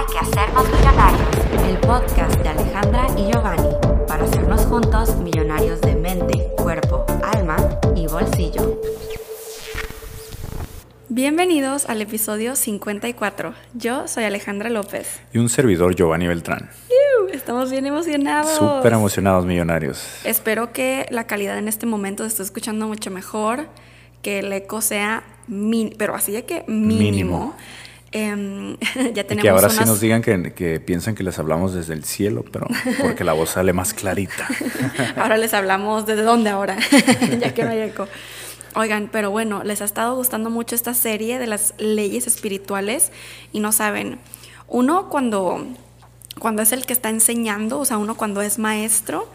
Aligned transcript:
Hay 0.00 0.06
que 0.06 0.18
hacernos 0.18 0.64
millonarios, 0.72 1.28
el 1.68 1.76
podcast 1.78 2.34
de 2.40 2.48
Alejandra 2.48 3.06
y 3.18 3.30
Giovanni, 3.30 3.68
para 4.08 4.24
hacernos 4.24 4.62
juntos 4.64 5.16
millonarios 5.16 5.78
de 5.82 5.94
mente, 5.94 6.46
cuerpo, 6.56 7.04
alma 7.22 7.56
y 7.94 8.06
bolsillo. 8.06 8.80
Bienvenidos 11.10 11.84
al 11.84 12.00
episodio 12.00 12.56
54. 12.56 13.52
Yo 13.74 14.08
soy 14.08 14.24
Alejandra 14.24 14.70
López. 14.70 15.20
Y 15.34 15.38
un 15.38 15.50
servidor 15.50 15.94
Giovanni 15.94 16.26
Beltrán. 16.28 16.70
Estamos 17.30 17.70
bien 17.70 17.84
emocionados. 17.84 18.56
Súper 18.56 18.94
emocionados, 18.94 19.44
millonarios. 19.44 20.02
Espero 20.24 20.72
que 20.72 21.04
la 21.10 21.26
calidad 21.26 21.58
en 21.58 21.68
este 21.68 21.84
momento 21.84 22.22
se 22.24 22.28
esté 22.30 22.42
escuchando 22.44 22.86
mucho 22.86 23.10
mejor, 23.10 23.66
que 24.22 24.38
el 24.38 24.50
eco 24.54 24.80
sea, 24.80 25.24
min- 25.46 25.94
pero 25.98 26.14
así 26.14 26.32
de 26.32 26.46
que 26.46 26.64
mínimo. 26.68 26.98
Mínimo. 27.02 27.54
Em, 28.12 28.76
ya 29.14 29.22
Y 29.22 29.24
tenemos 29.24 29.42
que 29.42 29.48
ahora 29.48 29.66
unas... 29.66 29.76
sí 29.76 29.84
nos 29.84 30.00
digan 30.00 30.22
que, 30.22 30.52
que 30.52 30.80
piensan 30.80 31.14
que 31.14 31.22
les 31.22 31.38
hablamos 31.38 31.74
desde 31.74 31.94
el 31.94 32.04
cielo, 32.04 32.44
pero 32.50 32.66
porque 33.00 33.24
la 33.24 33.32
voz 33.32 33.50
sale 33.50 33.72
más 33.72 33.94
clarita. 33.94 34.48
Ahora 35.16 35.36
les 35.36 35.54
hablamos 35.54 36.06
desde 36.06 36.22
dónde 36.22 36.50
ahora, 36.50 36.76
ya 37.40 37.54
que 37.54 37.64
no 37.64 37.70
hay 37.70 37.80
eco. 37.80 38.08
Oigan, 38.74 39.08
pero 39.10 39.30
bueno, 39.30 39.62
les 39.64 39.82
ha 39.82 39.84
estado 39.84 40.14
gustando 40.14 40.48
mucho 40.50 40.74
esta 40.74 40.94
serie 40.94 41.38
de 41.38 41.46
las 41.46 41.74
leyes 41.78 42.26
espirituales 42.26 43.10
y 43.52 43.60
no 43.60 43.72
saben, 43.72 44.18
uno 44.68 45.08
cuando, 45.08 45.66
cuando 46.40 46.62
es 46.62 46.72
el 46.72 46.84
que 46.84 46.92
está 46.92 47.08
enseñando, 47.08 47.78
o 47.78 47.84
sea, 47.84 47.98
uno 47.98 48.16
cuando 48.16 48.42
es 48.42 48.58
maestro, 48.58 49.30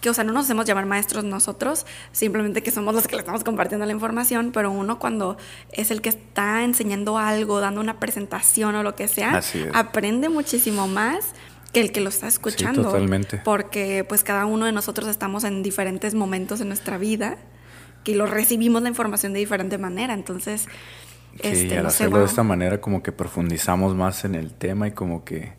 que 0.00 0.10
o 0.10 0.14
sea, 0.14 0.22
no 0.22 0.32
nos 0.32 0.44
hacemos 0.44 0.66
llamar 0.66 0.86
maestros 0.86 1.24
nosotros, 1.24 1.86
simplemente 2.12 2.62
que 2.62 2.70
somos 2.70 2.94
los 2.94 3.08
que 3.08 3.16
le 3.16 3.20
estamos 3.20 3.42
compartiendo 3.42 3.84
la 3.86 3.92
información, 3.92 4.52
pero 4.52 4.70
uno 4.70 5.00
cuando 5.00 5.36
es 5.72 5.90
el 5.90 6.00
que 6.00 6.10
está 6.10 6.62
enseñando 6.62 7.18
algo, 7.18 7.60
dando 7.60 7.80
una 7.80 7.98
presentación 7.98 8.76
o 8.76 8.84
lo 8.84 8.94
que 8.94 9.08
sea, 9.08 9.42
aprende 9.74 10.28
muchísimo 10.28 10.86
más 10.86 11.32
que 11.72 11.80
el 11.80 11.90
que 11.90 12.00
lo 12.00 12.10
está 12.10 12.28
escuchando. 12.28 12.82
totalmente. 12.82 13.40
Porque 13.44 14.04
pues 14.08 14.22
cada 14.22 14.46
uno 14.46 14.66
de 14.66 14.72
nosotros 14.72 15.08
estamos 15.08 15.42
en 15.44 15.62
diferentes 15.62 16.14
momentos 16.14 16.60
en 16.60 16.68
nuestra 16.68 16.98
vida 16.98 17.38
que 18.04 18.14
lo 18.14 18.26
recibimos 18.26 18.82
la 18.82 18.88
información 18.88 19.32
de 19.32 19.40
diferente 19.40 19.78
manera. 19.78 20.14
Entonces, 20.14 20.66
Sí, 21.34 21.40
este, 21.42 21.78
al 21.78 21.84
no 21.84 21.90
sé, 21.90 21.94
hacerlo 21.94 22.10
bueno, 22.10 22.24
de 22.24 22.30
esta 22.30 22.42
manera 22.42 22.80
como 22.80 23.02
que 23.02 23.12
profundizamos 23.12 23.94
más 23.94 24.24
en 24.24 24.34
el 24.34 24.52
tema 24.52 24.88
y 24.88 24.92
como 24.92 25.24
que 25.24 25.52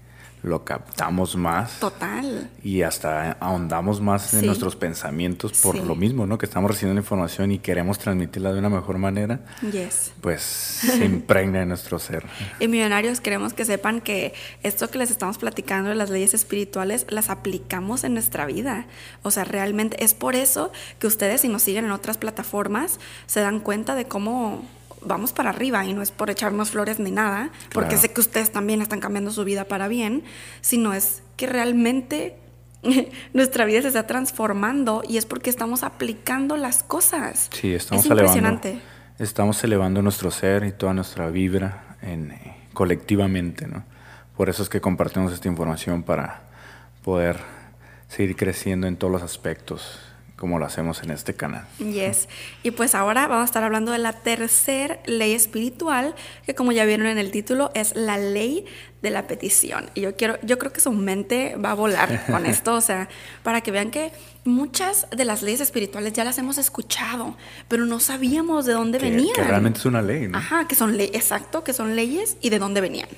lo 0.43 0.63
captamos 0.65 1.35
más. 1.35 1.79
total. 1.79 2.49
Y 2.63 2.81
hasta 2.81 3.33
ahondamos 3.33 4.01
más 4.01 4.33
en 4.33 4.45
nuestros 4.47 4.75
pensamientos 4.75 5.53
por 5.61 5.75
Sí. 5.75 5.83
lo 5.85 5.95
mismo, 5.95 6.25
¿no? 6.25 6.37
Que 6.37 6.45
estamos 6.47 6.71
recibiendo 6.71 6.95
la 6.95 7.01
información 7.03 7.51
y 7.51 7.59
queremos 7.59 7.99
transmitirla 7.99 8.51
de 8.53 8.59
una 8.59 8.69
mejor 8.69 8.97
manera, 8.97 9.41
Yes. 9.71 10.11
pues 10.21 10.41
se 10.81 11.05
impregna 11.05 11.61
en 11.61 11.69
nuestro 11.69 11.99
ser. 11.99 12.25
Y 12.59 12.67
millonarios 12.67 13.21
queremos 13.21 13.53
que 13.53 13.65
sepan 13.65 14.01
que 14.01 14.33
esto 14.63 14.89
que 14.89 14.97
les 14.97 15.11
estamos 15.11 15.37
platicando 15.37 15.89
de 15.89 15.95
las 15.95 16.09
leyes 16.09 16.33
espirituales 16.33 17.05
las 17.09 17.29
aplicamos 17.29 18.03
en 18.03 18.13
nuestra 18.13 18.45
vida. 18.45 18.85
O 19.23 19.29
sea, 19.31 19.43
realmente 19.43 20.03
es 20.03 20.13
por 20.13 20.35
eso 20.35 20.71
que 20.99 21.07
ustedes 21.07 21.41
si 21.41 21.47
nos 21.49 21.61
siguen 21.61 21.85
en 21.85 21.91
otras 21.91 22.17
plataformas 22.17 22.99
se 23.27 23.41
dan 23.41 23.59
cuenta 23.59 23.95
de 23.95 24.05
cómo 24.05 24.63
vamos 25.01 25.33
para 25.33 25.49
arriba 25.49 25.85
y 25.85 25.93
no 25.93 26.01
es 26.01 26.11
por 26.11 26.29
echarnos 26.29 26.71
flores 26.71 26.99
ni 26.99 27.11
nada, 27.11 27.49
porque 27.73 27.97
sé 27.97 28.11
que 28.11 28.21
ustedes 28.21 28.51
también 28.51 28.81
están 28.81 28.99
cambiando 28.99 29.31
su 29.31 29.43
vida 29.43 29.65
para 29.65 29.87
bien, 29.87 30.23
sino 30.61 30.93
es 30.93 31.23
que 31.37 31.47
realmente 31.47 32.37
nuestra 33.33 33.65
vida 33.65 33.81
se 33.81 33.89
está 33.89 34.07
transformando 34.07 35.03
y 35.07 35.17
es 35.17 35.25
porque 35.25 35.49
estamos 35.49 35.83
aplicando 35.83 36.57
las 36.57 36.83
cosas. 36.83 37.49
Sí, 37.51 37.73
estamos 37.73 38.05
es 38.05 38.11
elevando. 38.11 38.61
Estamos 39.19 39.63
elevando 39.63 40.01
nuestro 40.01 40.31
ser 40.31 40.63
y 40.63 40.71
toda 40.71 40.93
nuestra 40.93 41.29
vibra 41.29 41.97
en, 42.01 42.31
eh, 42.31 42.57
colectivamente, 42.73 43.67
¿no? 43.67 43.83
Por 44.35 44.49
eso 44.49 44.63
es 44.63 44.69
que 44.69 44.81
compartimos 44.81 45.31
esta 45.31 45.47
información 45.47 46.01
para 46.01 46.43
poder 47.03 47.37
seguir 48.07 48.35
creciendo 48.35 48.87
en 48.87 48.97
todos 48.97 49.11
los 49.13 49.21
aspectos, 49.21 49.99
como 50.41 50.57
lo 50.57 50.65
hacemos 50.65 51.03
en 51.03 51.11
este 51.11 51.35
canal. 51.35 51.67
Yes. 51.77 52.27
Y 52.63 52.71
pues 52.71 52.95
ahora 52.95 53.27
vamos 53.27 53.43
a 53.43 53.45
estar 53.45 53.61
hablando 53.63 53.91
de 53.91 53.99
la 53.99 54.11
tercer 54.13 54.99
ley 55.05 55.33
espiritual, 55.33 56.15
que 56.47 56.55
como 56.55 56.71
ya 56.71 56.83
vieron 56.83 57.05
en 57.05 57.19
el 57.19 57.29
título, 57.29 57.69
es 57.75 57.95
la 57.95 58.17
ley 58.17 58.65
de 59.03 59.11
la 59.11 59.27
petición. 59.27 59.91
Y 59.93 60.01
yo 60.01 60.15
quiero, 60.15 60.39
yo 60.41 60.57
creo 60.57 60.73
que 60.73 60.79
su 60.81 60.91
mente 60.93 61.57
va 61.63 61.69
a 61.69 61.73
volar 61.75 62.25
con 62.25 62.45
esto, 62.47 62.73
o 62.73 62.81
sea, 62.81 63.07
para 63.43 63.61
que 63.61 63.69
vean 63.69 63.91
que 63.91 64.11
muchas 64.43 65.05
de 65.15 65.25
las 65.25 65.43
leyes 65.43 65.61
espirituales 65.61 66.11
ya 66.13 66.23
las 66.23 66.39
hemos 66.39 66.57
escuchado, 66.57 67.37
pero 67.67 67.85
no 67.85 67.99
sabíamos 67.99 68.65
de 68.65 68.73
dónde 68.73 68.97
Que, 68.97 69.11
venían. 69.11 69.35
que 69.35 69.43
realmente 69.43 69.77
es 69.77 69.85
una 69.85 70.01
ley, 70.01 70.27
¿no? 70.27 70.39
Ajá, 70.39 70.67
que 70.67 70.73
son 70.73 70.97
leyes, 70.97 71.13
exacto, 71.15 71.63
que 71.63 71.73
son 71.73 71.95
leyes 71.95 72.35
y 72.41 72.49
de 72.49 72.57
dónde 72.57 72.81
venían. 72.81 73.09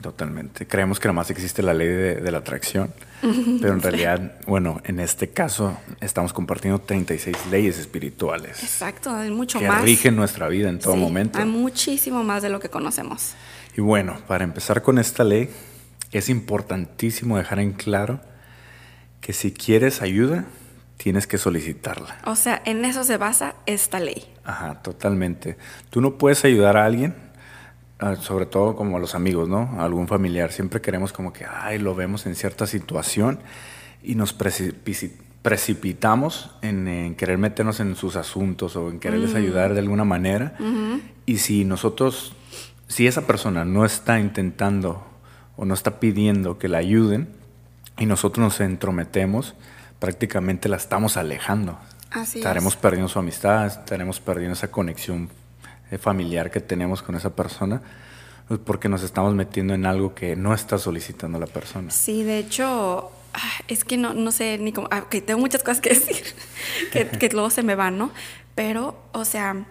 Totalmente. 0.00 0.66
Creemos 0.66 1.00
que 1.00 1.08
nada 1.08 1.14
más 1.16 1.30
existe 1.30 1.62
la 1.62 1.74
ley 1.74 1.88
de, 1.88 2.14
de 2.16 2.30
la 2.30 2.38
atracción, 2.38 2.92
pero 3.60 3.72
en 3.72 3.82
realidad, 3.82 4.38
bueno, 4.46 4.80
en 4.84 5.00
este 5.00 5.30
caso 5.30 5.76
estamos 6.00 6.32
compartiendo 6.32 6.80
36 6.80 7.36
leyes 7.50 7.78
espirituales 7.78 8.62
Exacto, 8.62 9.10
hay 9.10 9.30
mucho 9.30 9.58
que 9.58 9.66
más. 9.66 9.82
rigen 9.82 10.14
nuestra 10.14 10.46
vida 10.48 10.68
en 10.68 10.78
todo 10.78 10.94
Sí, 10.94 11.00
momento. 11.00 11.38
Hay 11.40 11.46
muchísimo 11.46 12.22
más 12.22 12.42
de 12.42 12.48
lo 12.48 12.60
que 12.60 12.68
conocemos. 12.68 13.34
Y 13.76 13.80
bueno, 13.80 14.18
para 14.28 14.44
empezar 14.44 14.82
con 14.82 14.98
esta 14.98 15.24
ley, 15.24 15.50
es 16.12 16.28
importantísimo 16.28 17.36
dejar 17.36 17.58
en 17.58 17.72
claro 17.72 18.20
que 19.20 19.32
si 19.32 19.52
quieres 19.52 20.00
ayuda, 20.00 20.44
tienes 20.96 21.26
que 21.26 21.38
solicitarla. 21.38 22.18
O 22.24 22.36
sea, 22.36 22.62
en 22.64 22.84
eso 22.84 23.02
se 23.04 23.16
basa 23.16 23.56
esta 23.66 23.98
ley. 24.00 24.32
Ajá, 24.44 24.80
totalmente. 24.82 25.56
Tú 25.90 26.00
no 26.00 26.18
puedes 26.18 26.44
ayudar 26.44 26.76
a 26.76 26.84
alguien, 26.86 27.14
sobre 28.20 28.46
todo 28.46 28.76
como 28.76 28.96
a 28.96 29.00
los 29.00 29.14
amigos, 29.14 29.48
¿no? 29.48 29.74
A 29.78 29.84
algún 29.84 30.06
familiar. 30.08 30.52
Siempre 30.52 30.80
queremos 30.80 31.12
como 31.12 31.32
que, 31.32 31.44
ay, 31.44 31.78
lo 31.78 31.94
vemos 31.94 32.26
en 32.26 32.34
cierta 32.36 32.66
situación 32.66 33.40
y 34.02 34.14
nos 34.14 34.32
precipitamos 35.42 36.50
en, 36.62 36.86
en 36.86 37.14
querer 37.16 37.38
meternos 37.38 37.80
en 37.80 37.96
sus 37.96 38.16
asuntos 38.16 38.76
o 38.76 38.90
en 38.90 39.00
quererles 39.00 39.34
ayudar 39.34 39.74
de 39.74 39.80
alguna 39.80 40.04
manera. 40.04 40.56
Y 41.26 41.38
si 41.38 41.64
nosotros, 41.64 42.34
si 42.86 43.06
esa 43.06 43.26
persona 43.26 43.64
no 43.64 43.84
está 43.84 44.20
intentando 44.20 45.04
o 45.56 45.64
no 45.64 45.74
está 45.74 45.98
pidiendo 45.98 46.58
que 46.58 46.68
la 46.68 46.78
ayuden 46.78 47.28
y 47.98 48.06
nosotros 48.06 48.44
nos 48.44 48.60
entrometemos, 48.60 49.54
prácticamente 49.98 50.68
la 50.68 50.76
estamos 50.76 51.16
alejando. 51.16 51.78
Así 52.10 52.38
Estaremos 52.38 52.74
es. 52.74 52.78
perdiendo 52.78 53.08
su 53.08 53.18
amistad, 53.18 53.66
estaremos 53.66 54.20
perdiendo 54.20 54.54
esa 54.54 54.70
conexión 54.70 55.28
familiar 55.96 56.50
que 56.50 56.60
tenemos 56.60 57.02
con 57.02 57.14
esa 57.14 57.34
persona, 57.34 57.80
pues, 58.48 58.60
porque 58.62 58.88
nos 58.88 59.02
estamos 59.02 59.34
metiendo 59.34 59.74
en 59.74 59.86
algo 59.86 60.14
que 60.14 60.36
no 60.36 60.52
está 60.52 60.76
solicitando 60.76 61.38
la 61.38 61.46
persona. 61.46 61.90
Sí, 61.90 62.22
de 62.24 62.38
hecho, 62.38 63.10
ah, 63.32 63.62
es 63.68 63.84
que 63.84 63.96
no, 63.96 64.12
no 64.12 64.30
sé 64.30 64.58
ni 64.58 64.72
cómo. 64.72 64.88
ah, 64.90 65.04
ok, 65.06 65.24
tengo 65.24 65.40
muchas 65.40 65.62
cosas 65.62 65.80
que 65.80 65.88
decir 65.94 66.24
que, 66.92 67.08
que 67.08 67.28
luego 67.30 67.50
se 67.50 67.62
me 67.62 67.74
van, 67.74 67.96
¿no? 67.96 68.10
Pero, 68.54 69.00
o 69.12 69.24
sea, 69.24 69.64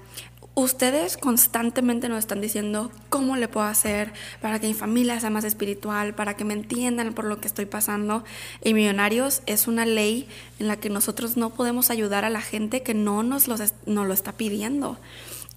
ustedes 0.57 1.17
constantemente 1.17 2.09
nos 2.09 2.17
están 2.17 2.41
diciendo 2.41 2.91
cómo 3.09 3.38
le 3.38 3.47
puedo 3.47 3.67
hacer 3.67 4.11
para 4.41 4.59
que 4.59 4.67
mi 4.67 4.73
familia 4.73 5.19
sea 5.19 5.29
más 5.29 5.44
espiritual, 5.44 6.16
para 6.16 6.35
que 6.35 6.45
me 6.45 6.55
entiendan 6.55 7.13
por 7.13 7.25
lo 7.25 7.39
que 7.39 7.47
estoy 7.47 7.66
pasando. 7.66 8.23
Y 8.63 8.73
Millonarios 8.73 9.44
es 9.45 9.67
una 9.67 9.85
ley 9.85 10.28
en 10.57 10.67
la 10.67 10.78
que 10.78 10.89
nosotros 10.89 11.38
no 11.38 11.51
podemos 11.51 11.91
ayudar 11.91 12.25
a 12.25 12.31
la 12.31 12.41
gente 12.41 12.81
que 12.81 12.95
no 12.95 13.22
nos, 13.22 13.47
los 13.47 13.61
nos 13.85 14.07
lo 14.07 14.13
está 14.13 14.31
pidiendo. 14.31 14.97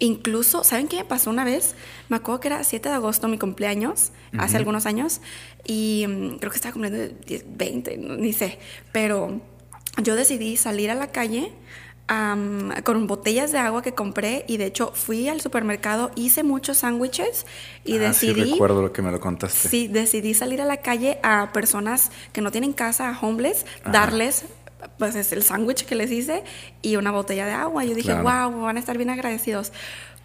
Incluso, 0.01 0.65
¿saben 0.65 0.89
qué 0.89 0.97
me 0.97 1.05
pasó 1.05 1.31
una 1.31 1.45
vez? 1.45 1.75
Me 2.09 2.17
acuerdo 2.17 2.41
que 2.41 2.49
era 2.49 2.65
7 2.65 2.89
de 2.89 2.95
agosto 2.97 3.29
mi 3.29 3.39
cumpleaños, 3.39 4.11
hace 4.39 4.57
algunos 4.57 4.87
años, 4.87 5.21
y 5.67 6.07
mm, 6.09 6.39
creo 6.39 6.51
que 6.51 6.57
estaba 6.57 6.73
cumpliendo 6.73 7.15
10, 7.27 7.45
20, 7.47 7.97
no- 7.99 8.17
ni 8.17 8.33
sé, 8.33 8.59
pero 8.93 9.41
yo 10.03 10.17
decidí 10.17 10.57
salir 10.57 10.91
a 10.91 10.95
la 10.95 11.09
calle 11.09 11.53
am, 12.09 12.73
con 12.83 13.07
botellas 13.07 13.53
de 13.53 13.59
agua 13.59 13.83
que 13.83 13.93
compré 13.95 14.45
y 14.49 14.57
de 14.57 14.67
hecho 14.67 14.91
fui 14.95 15.29
al 15.29 15.41
supermercado, 15.41 16.11
hice 16.17 16.43
muchos 16.43 16.79
sándwiches 16.79 17.47
y 17.85 17.99
Ah, 17.99 18.13
sí, 18.13 18.29
decidí... 18.33 18.53
recuerdo 18.53 18.83
lo 18.83 18.93
que 18.93 19.01
me 19.03 19.13
lo 19.13 19.21
contaste. 19.21 19.69
Sí, 19.69 19.87
decidí 19.87 20.35
salir 20.35 20.61
a 20.61 20.65
la 20.65 20.79
calle 20.79 21.21
a 21.23 21.53
personas 21.53 22.11
que 22.33 22.41
no 22.41 22.51
tienen 22.51 22.73
casa, 22.73 23.11
a 23.11 23.21
homeless, 23.21 23.65
Ajá. 23.83 23.93
darles 23.93 24.45
pues 24.99 25.15
es 25.15 25.33
el 25.33 25.43
sándwich 25.43 25.85
que 25.85 25.95
les 25.95 26.11
hice 26.11 26.45
y 26.83 26.97
una 26.97 27.11
botella 27.11 27.47
de 27.47 27.53
agua. 27.53 27.85
Yo 27.85 27.95
dije, 27.95 28.13
Claro. 28.13 28.51
wow, 28.51 28.63
van 28.63 28.77
a 28.77 28.81
estar 28.81 28.97
bien 28.97 29.11
agradecidos. 29.11 29.73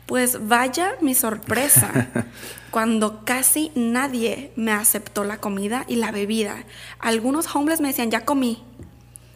Pues 0.06 0.48
vaya 0.48 0.94
mi 1.02 1.16
sorpresa 1.16 2.08
cuando 2.72 3.26
casi 3.26 3.72
nadie 3.76 4.52
me 4.56 4.72
aceptó 4.72 5.24
la 5.24 5.38
comida 5.38 5.84
y 5.88 5.96
la 5.96 6.12
bebida. 6.12 6.58
Algunos 7.00 7.54
homeless 7.56 7.82
me 7.82 7.88
decían, 7.88 8.12
ya 8.12 8.26
comí. 8.26 8.64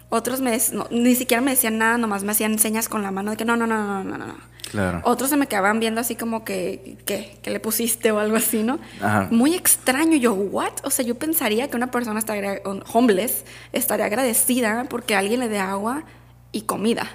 Otros 0.09 0.41
me, 0.41 0.57
no, 0.73 0.87
ni 0.91 1.15
siquiera 1.15 1.41
me 1.41 1.51
decían 1.51 1.77
nada, 1.77 1.97
nomás 1.97 2.23
me 2.23 2.31
hacían 2.31 2.57
señas 2.59 2.89
con 2.89 3.03
la 3.03 3.11
mano 3.11 3.31
de 3.31 3.37
que 3.37 3.45
no, 3.45 3.55
no, 3.55 3.67
no, 3.67 3.77
no, 3.83 4.03
no, 4.03 4.17
no, 4.17 4.25
no. 4.27 4.35
Claro. 4.71 5.01
Otros 5.03 5.29
se 5.29 5.37
me 5.37 5.47
quedaban 5.47 5.79
viendo 5.79 5.99
así 6.01 6.15
como 6.15 6.43
que, 6.43 6.97
¿qué? 7.05 7.37
¿Qué 7.41 7.49
le 7.49 7.59
pusiste 7.59 8.11
o 8.11 8.19
algo 8.19 8.35
así, 8.35 8.63
no? 8.63 8.79
Ajá. 9.01 9.27
Muy 9.31 9.55
extraño. 9.55 10.15
Yo, 10.17 10.33
¿what? 10.33 10.73
O 10.83 10.91
sea, 10.91 11.03
yo 11.05 11.15
pensaría 11.15 11.69
que 11.69 11.75
una 11.75 11.89
persona 11.91 12.19
estaría, 12.19 12.61
homeless 12.93 13.45
estaría 13.73 14.05
agradecida 14.05 14.85
porque 14.89 15.15
alguien 15.15 15.39
le 15.39 15.49
dé 15.49 15.59
agua 15.59 16.03
y 16.51 16.61
comida. 16.61 17.09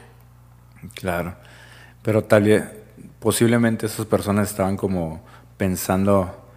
Claro. 0.95 1.37
Pero 2.03 2.25
tal 2.25 2.43
vez, 2.43 2.65
posiblemente 3.21 3.87
esas 3.87 4.07
personas 4.07 4.51
estaban 4.51 4.77
como 4.77 5.25
pensando 5.57 6.49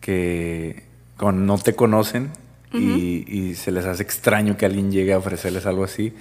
que 0.00 0.84
cuando 1.18 1.42
no 1.42 1.58
te 1.58 1.74
conocen 1.74 2.30
y, 2.72 3.24
y 3.26 3.54
se 3.54 3.72
les 3.72 3.86
hace 3.86 4.02
extraño 4.02 4.58
que 4.58 4.66
alguien 4.66 4.92
llegue 4.92 5.14
a 5.14 5.18
ofrecerles 5.18 5.64
algo 5.64 5.84
así, 5.84 6.14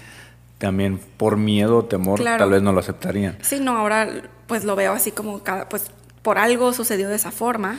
también 0.57 0.99
por 1.17 1.37
miedo 1.37 1.77
o 1.79 1.85
temor 1.85 2.19
Claro. 2.19 2.37
tal 2.39 2.49
vez 2.51 2.61
no 2.61 2.71
lo 2.71 2.79
aceptarían. 2.79 3.37
Sí, 3.41 3.59
no, 3.59 3.77
ahora 3.77 4.07
pues 4.47 4.63
lo 4.63 4.75
veo 4.75 4.93
así 4.93 5.11
como 5.11 5.43
cada, 5.43 5.67
pues 5.69 5.91
por 6.21 6.37
algo 6.37 6.71
sucedió 6.73 7.09
de 7.09 7.15
esa 7.15 7.31
forma, 7.31 7.77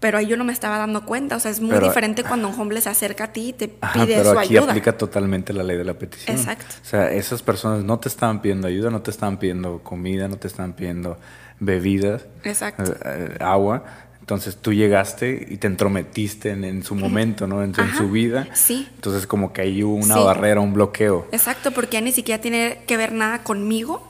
pero 0.00 0.16
ahí 0.18 0.26
yo 0.26 0.36
no 0.36 0.44
me 0.44 0.52
estaba 0.52 0.78
dando 0.78 1.04
cuenta, 1.04 1.36
o 1.36 1.40
sea, 1.40 1.50
es 1.50 1.60
muy 1.60 1.70
Pero- 1.70 1.86
diferente 1.88 2.22
cuando 2.24 2.48
un 2.48 2.58
homeless 2.60 2.84
se 2.84 2.90
acerca 2.90 3.24
a 3.24 3.32
ti 3.32 3.48
y 3.48 3.52
te 3.52 3.76
Ajá, 3.80 4.04
pide 4.04 4.16
pero 4.16 4.32
su 4.32 4.38
aquí 4.38 4.56
ayuda. 4.56 4.70
aplica 4.70 4.96
totalmente 4.96 5.52
la 5.52 5.62
ley 5.62 5.76
de 5.76 5.84
la 5.84 5.94
petición. 5.94 6.36
Exacto. 6.36 6.64
O 6.82 6.84
sea, 6.84 7.10
esas 7.12 7.42
personas 7.42 7.84
no 7.84 7.98
te 7.98 8.08
estaban 8.08 8.40
pidiendo 8.42 8.66
ayuda, 8.68 8.90
no 8.90 9.02
te 9.02 9.10
estaban 9.10 9.38
pidiendo 9.38 9.80
comida, 9.82 10.26
no 10.28 10.36
te 10.36 10.46
estaban 10.48 10.72
pidiendo 10.74 11.18
bebidas, 11.58 12.26
Exacto. 12.44 12.92
eh, 12.92 12.96
eh, 13.04 13.36
agua. 13.40 13.84
Entonces 14.30 14.58
tú 14.58 14.72
llegaste 14.72 15.44
y 15.50 15.56
te 15.56 15.66
entrometiste 15.66 16.50
en, 16.50 16.62
en 16.62 16.84
su 16.84 16.94
momento, 16.94 17.48
¿no? 17.48 17.64
En, 17.64 17.74
su 17.98 18.10
vida. 18.12 18.46
sí. 18.54 18.86
Entonces 18.94 19.26
como 19.26 19.52
que 19.52 19.62
hay 19.62 19.82
una 19.82 20.14
Sí. 20.14 20.20
barrera, 20.22 20.60
un 20.60 20.72
bloqueo. 20.72 21.26
Exacto, 21.32 21.72
porque 21.72 21.94
ya 21.94 22.00
ni 22.00 22.12
siquiera 22.12 22.40
tiene 22.40 22.78
que 22.86 22.96
ver 22.96 23.10
nada 23.10 23.42
conmigo 23.42 24.06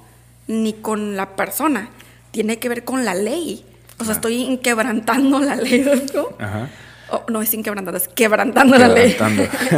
ni 0.46 0.74
con 0.74 1.16
la 1.16 1.36
persona, 1.36 1.88
tiene 2.32 2.58
que 2.58 2.68
ver 2.68 2.84
con 2.84 3.06
la 3.06 3.14
ley. 3.14 3.64
O 3.98 4.04
sea, 4.04 4.12
Ah. 4.12 4.16
estoy 4.16 4.42
inquebrantando 4.42 5.40
la 5.40 5.56
ley, 5.56 5.86
¿no? 6.14 6.28
Ajá. 6.38 6.68
Oh, 7.12 7.24
no 7.28 7.42
es 7.42 7.52
inquebrantando, 7.54 7.98
es 7.98 8.08
quebrantando, 8.08 8.78
la 8.78 8.88
ley. 8.94 9.16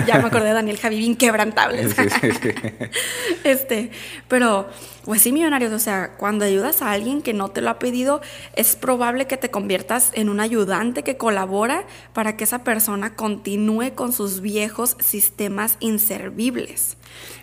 Ya 0.06 0.19
me 0.19 0.26
acordé 0.26 0.49
de 0.49 0.55
Daniel 0.55 0.79
Javi, 0.79 1.05
inquebrantable. 1.05 1.88
Sí, 1.88 2.02
sí, 2.20 2.31
sí. 2.43 2.50
Este, 3.44 3.90
pero, 4.29 4.69
pues 5.05 5.23
sí, 5.23 5.32
millonarios, 5.32 5.73
o 5.73 5.79
sea, 5.79 6.12
cuando 6.17 6.44
ayudas 6.44 6.82
a 6.82 6.93
alguien 6.93 7.23
que 7.23 7.32
no 7.32 7.50
te 7.50 7.61
lo 7.61 7.70
ha 7.70 7.79
pedido, 7.79 8.20
es 8.55 8.76
probable 8.76 9.26
que 9.26 9.37
te 9.37 9.50
conviertas 9.50 10.11
en 10.14 10.29
un 10.29 10.40
ayudante 10.40 11.02
que 11.02 11.17
colabora 11.17 11.84
para 12.12 12.37
que 12.37 12.44
esa 12.44 12.64
persona 12.64 13.14
continúe 13.17 13.94
con 13.94 14.12
sus 14.12 14.40
viejos 14.40 14.96
sistemas 15.00 15.76
inservibles. 15.81 16.96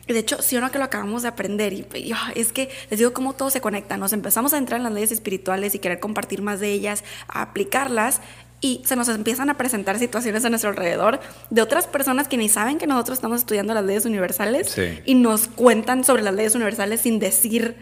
Y 0.08 0.14
de 0.14 0.20
hecho, 0.20 0.42
sí 0.42 0.56
o 0.58 0.62
no 0.62 0.72
que 0.72 0.80
lo 0.80 0.86
acabamos 0.86 1.22
de 1.22 1.28
aprender, 1.28 1.74
y, 1.74 1.86
y, 1.94 2.12
ah, 2.14 2.32
es 2.36 2.52
que 2.52 2.70
les 2.90 2.98
digo 2.98 3.14
cómo 3.14 3.34
todo 3.34 3.52
se 3.52 3.62
conecta, 3.62 3.98
nos 3.98 4.14
empezamos 4.14 4.54
a 4.54 4.58
entrar 4.58 4.80
en 4.80 4.84
las 4.84 4.94
leyes 4.94 5.12
espirituales 5.12 5.76
y 5.76 5.80
querer 5.80 6.00
compartir 6.00 6.42
más 6.42 6.60
de 6.60 6.72
ellas, 6.72 7.04
a 7.28 7.44
aplicarlas, 7.44 8.22
y 8.62 8.82
se 8.86 8.96
nos 8.96 9.08
empiezan 9.10 9.50
a 9.50 9.58
presentar 9.58 9.98
situaciones 10.00 10.44
a 10.46 10.50
nuestro 10.50 10.70
alrededor 10.72 11.20
de 11.50 11.62
otras 11.62 11.88
personas 11.88 12.28
que 12.28 12.38
ni 12.38 12.50
saben 12.50 12.78
que 12.78 12.88
nosotros 12.88 13.18
estamos 13.18 13.40
estudiando 13.40 13.74
las 13.74 13.86
leyes 13.86 14.06
universales 14.06 14.70
Sí. 14.70 15.00
y 15.06 15.16
nos 15.16 15.48
cuentan 15.48 16.04
sobre 16.04 16.24
las 16.24 16.34
leyes 16.36 16.56
universales 16.56 17.02
sin 17.02 17.20
decir 17.20 17.76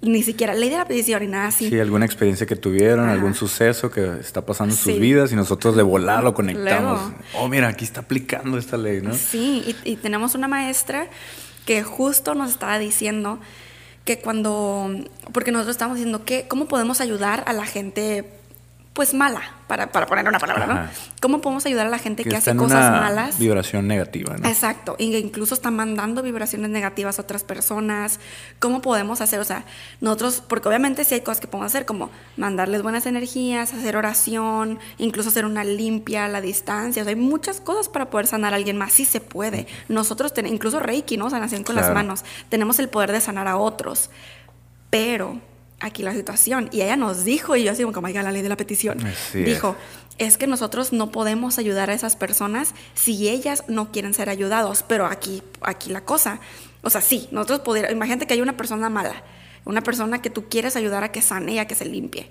ni 0.00 0.22
siquiera 0.24 0.54
ley 0.54 0.68
de 0.68 0.78
la 0.78 0.84
petición 0.86 1.22
ni 1.22 1.28
nada 1.28 1.46
así. 1.48 1.68
Sí, 1.68 1.78
alguna 1.78 2.04
experiencia 2.06 2.44
que 2.46 2.56
tuvieron, 2.56 3.04
Ajá. 3.04 3.12
algún 3.12 3.34
suceso 3.34 3.90
que 3.90 4.14
está 4.20 4.44
pasando 4.44 4.74
en 4.74 4.80
sus 4.80 4.98
vidas 4.98 5.30
y 5.32 5.36
nosotros 5.36 5.76
de 5.76 5.82
volar 5.84 6.24
lo 6.24 6.34
conectamos. 6.34 7.00
Luego. 7.00 7.14
Oh, 7.38 7.48
mira, 7.48 7.68
aquí 7.68 7.84
está 7.84 8.00
aplicando 8.00 8.58
esta 8.58 8.76
ley, 8.76 9.00
¿no? 9.00 9.14
Sí, 9.14 9.76
y, 9.84 9.92
y 9.92 9.96
tenemos 9.96 10.34
una 10.34 10.48
maestra 10.48 11.06
que 11.66 11.84
justo 11.84 12.34
nos 12.34 12.50
estaba 12.50 12.78
diciendo 12.80 13.38
que 14.04 14.18
cuando, 14.18 14.90
porque 15.32 15.52
nosotros 15.52 15.76
estamos 15.76 15.96
diciendo 15.98 16.24
que, 16.24 16.48
¿cómo 16.48 16.66
podemos 16.66 17.00
ayudar 17.00 17.44
a 17.46 17.52
la 17.52 17.64
gente, 17.64 18.24
pues 18.92 19.14
mala, 19.14 19.40
para, 19.68 19.90
para 19.90 20.04
poner 20.06 20.28
una 20.28 20.38
palabra, 20.38 20.64
Ajá. 20.64 20.74
¿no? 20.74 20.88
¿Cómo 21.22 21.40
podemos 21.40 21.64
ayudar 21.64 21.86
a 21.86 21.88
la 21.88 21.98
gente 21.98 22.24
que, 22.24 22.36
hace 22.36 22.54
cosas 22.54 22.90
una 22.90 23.00
malas? 23.00 23.38
vibración 23.38 23.88
negativa, 23.88 24.36
¿no? 24.36 24.46
Exacto, 24.46 24.96
incluso 24.98 25.54
está 25.54 25.70
mandando 25.70 26.22
vibraciones 26.22 26.68
negativas 26.68 27.18
a 27.18 27.22
otras 27.22 27.42
personas. 27.42 28.20
¿Cómo 28.58 28.82
podemos 28.82 29.22
hacer? 29.22 29.40
O 29.40 29.44
sea, 29.44 29.64
nosotros, 30.02 30.42
porque 30.46 30.68
obviamente 30.68 31.04
sí 31.04 31.14
hay 31.14 31.22
cosas 31.22 31.40
que 31.40 31.46
podemos 31.46 31.72
hacer, 31.72 31.86
como 31.86 32.10
mandarles 32.36 32.82
buenas 32.82 33.06
energías, 33.06 33.72
hacer 33.72 33.96
oración, 33.96 34.78
incluso 34.98 35.30
hacer 35.30 35.46
una 35.46 35.64
limpia 35.64 36.26
a 36.26 36.28
la 36.28 36.42
distancia. 36.42 37.02
O 37.02 37.04
sea, 37.06 37.14
hay 37.14 37.18
muchas 37.20 37.62
cosas 37.62 37.88
para 37.88 38.10
poder 38.10 38.26
sanar 38.26 38.52
a 38.52 38.56
alguien 38.56 38.76
más. 38.76 38.92
Sí 38.92 39.06
se 39.06 39.20
puede. 39.22 39.66
Nosotros, 39.88 40.34
ten- 40.34 40.46
incluso 40.46 40.80
Reiki, 40.80 41.16
¿no? 41.16 41.30
Sanación 41.30 41.64
con 41.64 41.76
las 41.76 41.94
manos. 41.94 42.26
Tenemos 42.50 42.78
el 42.78 42.90
poder 42.90 43.10
de 43.10 43.22
sanar 43.22 43.48
a 43.48 43.56
otros. 43.56 44.10
Pero 44.90 45.40
aquí 45.82 46.02
la 46.02 46.12
situación, 46.14 46.68
y 46.72 46.80
ella 46.82 46.96
nos 46.96 47.24
dijo, 47.24 47.56
y 47.56 47.64
yo 47.64 47.72
así 47.72 47.82
como, 47.84 48.06
oiga, 48.06 48.22
la 48.22 48.32
ley 48.32 48.42
de 48.42 48.48
la 48.48 48.56
petición, 48.56 49.04
Así 49.06 49.40
es. 49.40 49.46
dijo, 49.46 49.76
es 50.18 50.38
que 50.38 50.46
nosotros 50.46 50.92
no 50.92 51.10
podemos 51.10 51.58
ayudar 51.58 51.90
a 51.90 51.94
esas 51.94 52.16
personas 52.16 52.74
si 52.94 53.28
ellas 53.28 53.64
no 53.68 53.90
quieren 53.92 54.14
ser 54.14 54.28
ayudados. 54.28 54.84
Pero 54.86 55.06
aquí, 55.06 55.42
aquí 55.62 55.90
la 55.90 56.02
cosa, 56.04 56.38
o 56.82 56.90
sea, 56.90 57.00
sí, 57.00 57.28
nosotros 57.32 57.60
pudiéramos, 57.60 57.96
imagínate 57.96 58.26
que 58.26 58.34
hay 58.34 58.40
una 58.42 58.56
persona 58.56 58.88
mala, 58.90 59.22
una 59.64 59.80
persona 59.82 60.20
que 60.22 60.30
tú 60.30 60.48
quieres 60.48 60.76
ayudar 60.76 61.02
a 61.04 61.12
que 61.12 61.22
sane 61.22 61.52
y 61.54 61.58
a 61.58 61.66
que 61.66 61.74
se 61.74 61.84
limpie. 61.86 62.30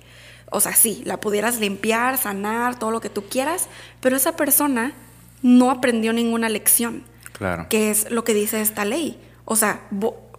O 0.51 0.59
sea, 0.59 0.75
sí, 0.75 1.01
la 1.05 1.19
pudieras 1.19 1.59
limpiar, 1.59 2.17
sanar, 2.17 2.77
todo 2.77 2.91
lo 2.91 2.99
que 3.01 3.09
tú 3.09 3.23
quieras, 3.29 3.67
pero 3.99 4.15
esa 4.17 4.35
persona 4.35 4.93
no 5.41 5.71
aprendió 5.71 6.13
ninguna 6.13 6.49
lección 6.49 7.03
Claro. 7.33 7.65
que 7.69 7.89
es 7.89 8.11
lo 8.11 8.23
que 8.23 8.33
dice 8.35 8.61
esta 8.61 8.85
ley. 8.85 9.19
O 9.45 9.55
sea, 9.55 9.81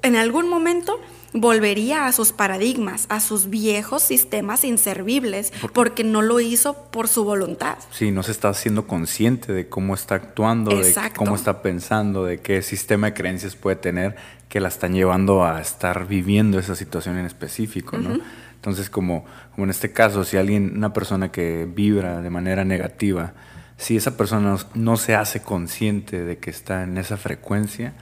en 0.02 0.16
algún 0.16 0.48
momento 0.48 1.00
volvería 1.32 2.06
a 2.06 2.12
sus 2.12 2.32
paradigmas, 2.32 3.06
a 3.08 3.20
sus 3.20 3.48
viejos 3.48 4.02
sistemas 4.02 4.64
inservibles, 4.64 5.52
porque 5.72 6.04
no 6.04 6.22
lo 6.22 6.40
hizo 6.40 6.74
por 6.90 7.08
su 7.08 7.24
voluntad. 7.24 7.78
Sí, 7.90 8.10
no 8.10 8.22
se 8.22 8.32
está 8.32 8.50
haciendo 8.50 8.86
consciente 8.86 9.52
de 9.52 9.68
cómo 9.68 9.94
está 9.94 10.16
actuando, 10.16 10.76
de 10.76 10.88
Exacto. 10.88 11.18
cómo 11.18 11.34
está 11.34 11.62
pensando, 11.62 12.24
de 12.24 12.40
qué 12.40 12.62
sistema 12.62 13.08
de 13.08 13.14
creencias 13.14 13.56
puede 13.56 13.76
tener 13.76 14.16
que 14.48 14.60
la 14.60 14.68
están 14.68 14.92
llevando 14.92 15.44
a 15.44 15.60
estar 15.60 16.06
viviendo 16.06 16.58
esa 16.58 16.74
situación 16.74 17.16
en 17.16 17.24
específico, 17.24 17.96
¿no? 17.96 18.18
Entonces, 18.54 18.90
como, 18.90 19.24
como 19.54 19.64
en 19.64 19.70
este 19.70 19.92
caso, 19.92 20.24
si 20.24 20.36
alguien, 20.36 20.74
una 20.76 20.92
persona 20.92 21.32
que 21.32 21.66
vibra 21.66 22.20
de 22.20 22.30
manera 22.30 22.64
negativa, 22.64 23.32
si 23.78 23.96
esa 23.96 24.16
persona 24.16 24.50
no, 24.52 24.58
no 24.74 24.96
se 24.96 25.14
hace 25.14 25.40
consciente 25.40 26.22
de 26.22 26.36
que 26.36 26.50
está 26.50 26.84
en 26.84 26.98
esa 26.98 27.16
frecuencia, 27.16 27.94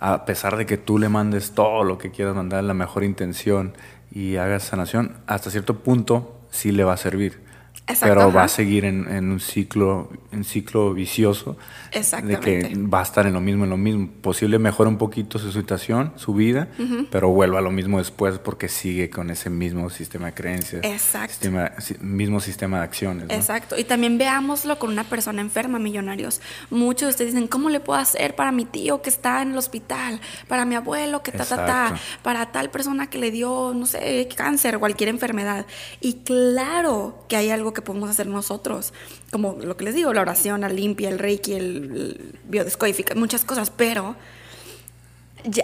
a 0.00 0.24
pesar 0.24 0.56
de 0.56 0.64
que 0.64 0.78
tú 0.78 0.98
le 0.98 1.10
mandes 1.10 1.52
todo 1.52 1.84
lo 1.84 1.98
que 1.98 2.10
quieras 2.10 2.34
mandar, 2.34 2.64
la 2.64 2.72
mejor 2.72 3.04
intención 3.04 3.74
y 4.10 4.36
hagas 4.36 4.64
sanación, 4.64 5.18
hasta 5.26 5.50
cierto 5.50 5.80
punto 5.80 6.40
sí 6.50 6.72
le 6.72 6.84
va 6.84 6.94
a 6.94 6.96
servir. 6.96 7.49
Exacto, 7.86 8.14
pero 8.14 8.26
va 8.32 8.42
ajá. 8.42 8.44
a 8.44 8.48
seguir 8.48 8.84
en, 8.84 9.08
en 9.12 9.32
un 9.32 9.40
ciclo, 9.40 10.10
un 10.32 10.44
ciclo 10.44 10.94
vicioso 10.94 11.56
de 11.92 12.38
que 12.38 12.72
va 12.76 13.00
a 13.00 13.02
estar 13.02 13.26
en 13.26 13.32
lo 13.32 13.40
mismo, 13.40 13.64
en 13.64 13.70
lo 13.70 13.76
mismo. 13.76 14.08
Posible 14.22 14.60
mejora 14.60 14.88
un 14.88 14.96
poquito 14.96 15.40
su 15.40 15.50
situación, 15.50 16.12
su 16.14 16.32
vida, 16.34 16.68
pero 17.10 17.30
vuelva 17.30 17.58
a 17.58 17.62
lo 17.62 17.72
mismo 17.72 17.98
después 17.98 18.38
porque 18.38 18.68
sigue 18.68 19.10
con 19.10 19.30
ese 19.30 19.50
mismo 19.50 19.90
sistema 19.90 20.26
de 20.26 20.34
creencias, 20.34 20.84
Exacto. 20.84 21.32
sistema- 21.32 21.72
si- 21.80 21.96
mismo 21.98 22.38
sistema 22.40 22.78
de 22.78 22.84
acciones. 22.84 23.26
¿no? 23.26 23.34
Exacto. 23.34 23.76
Y 23.76 23.82
también 23.82 24.18
veámoslo 24.18 24.78
con 24.78 24.90
una 24.92 25.02
persona 25.02 25.40
enferma, 25.40 25.80
millonarios. 25.80 26.40
Muchos 26.70 27.08
de 27.08 27.10
ustedes 27.10 27.32
dicen, 27.34 27.48
¿cómo 27.48 27.70
le 27.70 27.80
puedo 27.80 27.98
hacer 27.98 28.36
para 28.36 28.52
mi 28.52 28.66
tío 28.66 29.02
que 29.02 29.10
está 29.10 29.42
en 29.42 29.50
el 29.50 29.58
hospital? 29.58 30.20
Para 30.46 30.64
mi 30.64 30.76
abuelo 30.76 31.24
que 31.24 31.32
ta, 31.32 31.44
ta, 31.44 31.56
ta. 31.66 31.94
Para 32.22 32.52
tal 32.52 32.70
persona 32.70 33.10
que 33.10 33.18
le 33.18 33.32
dio, 33.32 33.72
no 33.74 33.86
sé, 33.86 34.28
cáncer, 34.36 34.78
cualquier 34.78 35.08
enfermedad. 35.08 35.66
Y 36.00 36.18
claro 36.24 37.24
que 37.28 37.34
hay 37.36 37.50
algo 37.50 37.69
que 37.72 37.82
podemos 37.82 38.10
hacer 38.10 38.26
nosotros. 38.26 38.92
Como 39.30 39.56
lo 39.60 39.76
que 39.76 39.84
les 39.84 39.94
digo, 39.94 40.12
la 40.12 40.20
oración, 40.22 40.60
la 40.62 40.68
limpia, 40.68 41.08
el 41.08 41.18
reiki, 41.18 41.54
el, 41.54 41.66
el 41.66 42.38
biodescodifica, 42.44 43.14
muchas 43.14 43.44
cosas. 43.44 43.70
Pero 43.70 44.16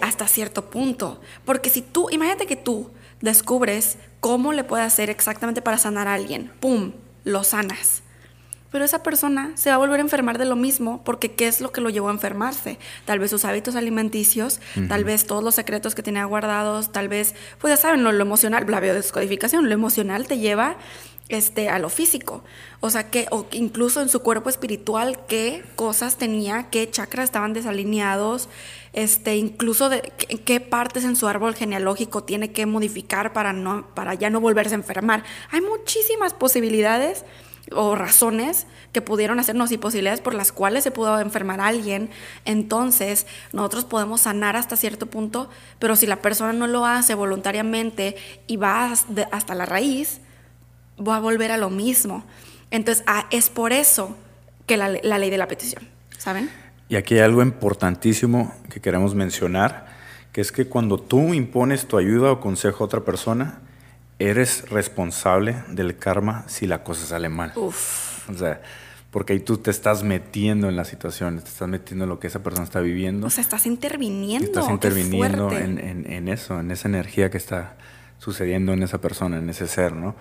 hasta 0.01 0.27
cierto 0.27 0.69
punto. 0.69 1.21
Porque 1.45 1.69
si 1.69 1.81
tú, 1.81 2.09
imagínate 2.11 2.45
que 2.45 2.55
tú 2.55 2.89
descubres 3.21 3.97
cómo 4.19 4.53
le 4.53 4.63
puedes 4.63 4.85
hacer 4.85 5.09
exactamente 5.09 5.61
para 5.61 5.77
sanar 5.77 6.07
a 6.07 6.13
alguien, 6.13 6.51
¡pum!, 6.59 6.93
lo 7.23 7.43
sanas. 7.43 8.03
Pero 8.71 8.83
esa 8.83 9.01
persona 9.01 9.51
se 9.55 9.69
va 9.69 9.75
a 9.75 9.79
volver 9.79 9.99
a 9.99 10.03
enfermar 10.03 10.37
de 10.37 10.45
lo 10.45 10.57
mismo 10.57 11.01
porque 11.05 11.33
¿qué 11.33 11.47
es 11.47 11.61
lo 11.61 11.71
que 11.71 11.79
lo 11.79 11.89
llevó 11.89 12.09
a 12.09 12.11
enfermarse? 12.11 12.79
Tal 13.05 13.17
vez 13.17 13.31
sus 13.31 13.45
hábitos 13.45 13.75
alimenticios, 13.75 14.59
tal 14.89 15.05
vez 15.05 15.25
todos 15.25 15.41
los 15.41 15.55
secretos 15.55 15.95
que 15.95 16.03
tenía 16.03 16.25
guardados, 16.25 16.91
tal 16.91 17.07
vez, 17.07 17.33
pues 17.59 17.71
ya 17.71 17.77
saben, 17.77 18.03
lo, 18.03 18.11
lo 18.11 18.21
emocional, 18.21 18.65
la 18.67 18.81
biodescodificación, 18.81 19.67
lo 19.67 19.73
emocional 19.73 20.27
te 20.27 20.37
lleva 20.37 20.75
este, 21.29 21.69
a 21.69 21.79
lo 21.79 21.89
físico. 21.89 22.43
O 22.79 22.89
sea, 22.89 23.09
que 23.09 23.27
o 23.31 23.45
incluso 23.51 24.01
en 24.01 24.09
su 24.09 24.21
cuerpo 24.21 24.49
espiritual, 24.49 25.19
qué 25.27 25.63
cosas 25.75 26.17
tenía, 26.17 26.69
qué 26.69 26.89
chakras 26.89 27.25
estaban 27.25 27.53
desalineados, 27.53 28.49
este, 28.93 29.35
incluso 29.35 29.89
de 29.89 30.01
qué, 30.45 30.59
partes 30.59 31.03
en 31.03 31.15
su 31.15 31.27
árbol 31.27 31.55
genealógico 31.55 32.23
tiene 32.23 32.51
que 32.51 32.65
modificar 32.65 33.33
para, 33.33 33.53
no, 33.53 33.87
para 33.93 34.13
ya 34.13 34.29
no 34.29 34.39
volverse 34.39 34.75
a 34.75 34.77
enfermar. 34.77 35.23
Hay 35.51 35.61
muchísimas 35.61 36.33
posibilidades 36.33 37.25
o 37.73 37.95
razones 37.95 38.65
que 38.93 39.01
pudieron 39.01 39.39
hacernos 39.39 39.73
y 39.73 39.77
posibilidades 39.77 40.21
por 40.21 40.33
las 40.33 40.53
cuales 40.53 40.85
se 40.85 40.91
pudo 40.91 41.19
enfermar 41.19 41.59
a 41.59 41.67
alguien, 41.67 42.09
entonces 42.45 43.27
nosotros 43.51 43.83
podemos 43.83 44.21
sanar 44.21 44.55
hasta 44.55 44.77
cierto 44.77 45.07
punto, 45.07 45.49
pero 45.77 45.97
si 45.97 46.07
la 46.07 46.21
persona 46.21 46.53
no 46.53 46.67
lo 46.67 46.85
hace 46.85 47.13
voluntariamente 47.13 48.15
y 48.47 48.55
va 48.55 48.93
hasta 49.31 49.53
la 49.53 49.65
raíz, 49.65 50.21
va 51.05 51.17
a 51.17 51.19
volver 51.19 51.51
a 51.51 51.57
lo 51.57 51.69
mismo. 51.69 52.23
Entonces, 52.71 53.03
ah, 53.07 53.27
es 53.31 53.49
por 53.49 53.73
eso 53.73 54.15
que 54.65 54.77
la, 54.77 54.89
la 54.89 55.17
ley 55.17 55.29
de 55.29 55.37
la 55.37 55.47
petición, 55.47 55.87
¿saben? 56.17 56.49
Y 56.89 56.95
aquí 56.95 57.15
hay 57.15 57.21
algo 57.21 57.41
importantísimo 57.41 58.53
que 58.69 58.79
queremos 58.79 59.15
mencionar, 59.15 59.87
que 60.31 60.41
es 60.41 60.51
que 60.51 60.67
cuando 60.67 60.99
tú 60.99 61.33
impones 61.33 61.87
tu 61.87 61.97
ayuda 61.97 62.31
o 62.31 62.39
consejo 62.39 62.83
a 62.83 62.87
otra 62.87 63.01
persona, 63.01 63.59
eres 64.19 64.69
responsable 64.69 65.55
del 65.69 65.97
karma 65.97 66.43
si 66.47 66.67
la 66.67 66.83
cosa 66.83 67.05
sale 67.05 67.29
mal. 67.29 67.53
Uf. 67.55 68.29
O 68.29 68.33
sea, 68.33 68.61
porque 69.11 69.33
ahí 69.33 69.39
tú 69.39 69.57
te 69.57 69.71
estás 69.71 70.03
metiendo 70.03 70.69
en 70.69 70.75
la 70.75 70.85
situación, 70.85 71.39
te 71.39 71.49
estás 71.49 71.67
metiendo 71.67 72.05
en 72.05 72.09
lo 72.09 72.19
que 72.19 72.27
esa 72.27 72.43
persona 72.43 72.65
está 72.65 72.81
viviendo. 72.81 73.27
O 73.27 73.29
sea, 73.29 73.41
estás 73.41 73.65
interviniendo. 73.65 74.45
Estás 74.45 74.69
interviniendo 74.69 75.51
en, 75.51 76.05
en, 76.09 76.27
eso, 76.27 76.59
en 76.59 76.71
esa 76.71 76.87
energía 76.87 77.29
que 77.29 77.37
está 77.37 77.75
sucediendo 78.19 78.73
en 78.73 78.83
esa 78.83 78.99
persona, 78.99 79.37
en 79.37 79.49
ese 79.49 79.67
ser, 79.67 79.93
¿no? 79.93 80.15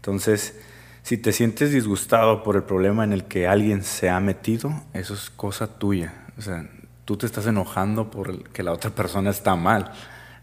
Entonces, 0.00 0.58
si 1.02 1.18
te 1.18 1.32
sientes 1.32 1.72
disgustado 1.72 2.42
por 2.42 2.56
el 2.56 2.62
problema 2.62 3.04
en 3.04 3.12
el 3.12 3.24
que 3.24 3.46
alguien 3.46 3.84
se 3.84 4.08
ha 4.08 4.18
metido, 4.18 4.72
eso 4.94 5.12
es 5.12 5.28
cosa 5.28 5.78
tuya. 5.78 6.14
O 6.38 6.42
sea, 6.42 6.66
tú 7.04 7.18
te 7.18 7.26
estás 7.26 7.46
enojando 7.46 8.10
por 8.10 8.48
que 8.50 8.62
la 8.62 8.72
otra 8.72 8.90
persona 8.90 9.28
está 9.28 9.56
mal. 9.56 9.92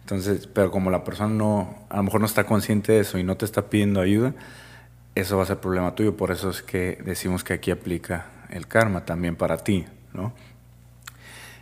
Entonces, 0.02 0.48
pero 0.48 0.70
como 0.70 0.92
la 0.92 1.04
persona 1.04 1.34
no, 1.34 1.88
a 1.90 1.98
lo 1.98 2.04
mejor 2.04 2.22
no 2.22 2.28
está 2.28 2.44
consciente 2.44 2.94
de 2.94 3.00
eso 3.00 3.18
y 3.18 3.24
no 3.24 3.36
te 3.36 3.46
está 3.46 3.70
pidiendo 3.70 4.00
ayuda, 4.00 4.34
eso 5.16 5.38
va 5.38 5.44
a 5.44 5.48
ser 5.48 5.58
problema 5.58 5.96
tuyo. 5.96 6.16
Por 6.16 6.32
eso 6.32 6.50
es 6.52 6.62
que 6.62 7.02
decimos 7.04 7.44
que 7.44 7.54
aquí 7.54 7.72
aplica 7.72 8.28
el 8.50 8.68
karma 8.68 9.06
también 9.06 9.36
para 9.36 9.58
ti, 9.58 9.86
¿no? 10.14 10.34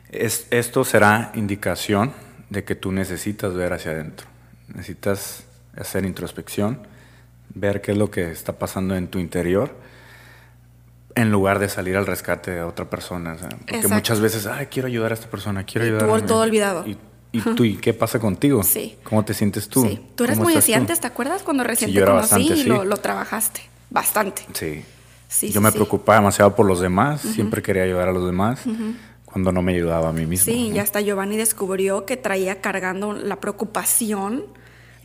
Es, 0.10 0.48
esto 0.52 0.84
será 0.84 1.32
indicación 1.34 2.12
de 2.50 2.64
que 2.64 2.76
tú 2.76 2.92
necesitas 2.92 3.54
ver 3.54 3.74
hacia 3.74 3.92
adentro. 3.92 4.28
Necesitas 4.68 5.46
hacer 5.78 6.06
introspección, 6.06 6.80
ver 7.56 7.82
qué 7.82 7.94
es 7.94 7.98
lo 7.98 8.12
que 8.12 8.30
está 8.30 8.54
pasando 8.54 8.96
en 8.96 9.08
tu 9.08 9.18
interior, 9.18 9.74
en 11.16 11.32
lugar 11.32 11.60
de 11.60 11.70
salir 11.70 11.96
al 11.96 12.06
rescate 12.06 12.52
de 12.52 12.62
otra 12.62 12.90
persona. 12.90 13.36
porque 13.68 13.88
muchas 13.88 14.20
veces, 14.20 14.46
ay, 14.46 14.68
quiero 14.68 14.88
ayudar 14.88 15.12
a 15.12 15.16
esta 15.16 15.28
persona, 15.28 15.64
quiero 15.64 15.88
ayudar 15.88 16.10
a... 16.10 16.26
todo 16.26 16.42
olvidado. 16.42 16.86
¿Y 17.32 17.42
tú 17.56 17.66
y 17.66 17.76
qué 17.76 17.94
pasa 17.94 18.20
contigo? 18.20 18.64
Sí. 18.64 18.98
¿Cómo 19.04 19.26
te 19.26 19.34
sientes 19.34 19.68
tú? 19.68 19.82
Sí. 19.82 20.00
Tú 20.16 20.24
eres 20.24 20.38
muy 20.38 20.56
así 20.56 20.74
antes, 20.74 21.02
¿te 21.02 21.08
acuerdas? 21.08 21.44
Cuando 21.44 21.64
recién 21.64 21.94
te 21.94 22.06
conocí 22.06 22.54
y 22.54 22.64
lo, 22.64 22.86
lo, 22.86 22.98
trabajaste 22.98 23.62
bastante. 23.90 24.44
Sí. 24.54 24.86
sí 25.28 25.50
yo 25.52 25.60
me 25.60 25.72
preocupaba 25.72 26.20
demasiado 26.20 26.56
por 26.56 26.66
los 26.66 26.80
demás, 26.80 27.22
siempre 27.22 27.62
quería 27.62 27.84
ayudar 27.84 28.10
a 28.10 28.12
los 28.14 28.26
demás. 28.26 28.62
Cuando 29.26 29.52
no 29.52 29.62
me 29.62 29.74
ayudaba 29.74 30.10
a 30.10 30.12
mí 30.14 30.26
mismo. 30.26 30.46
Sí, 30.46 30.72
y 30.74 30.80
hasta 30.80 31.02
Giovanni 31.02 31.36
descubrió 31.36 32.06
que 32.06 32.16
traía 32.16 32.62
cargando 32.62 33.12
la 33.12 33.36
preocupación 33.42 34.46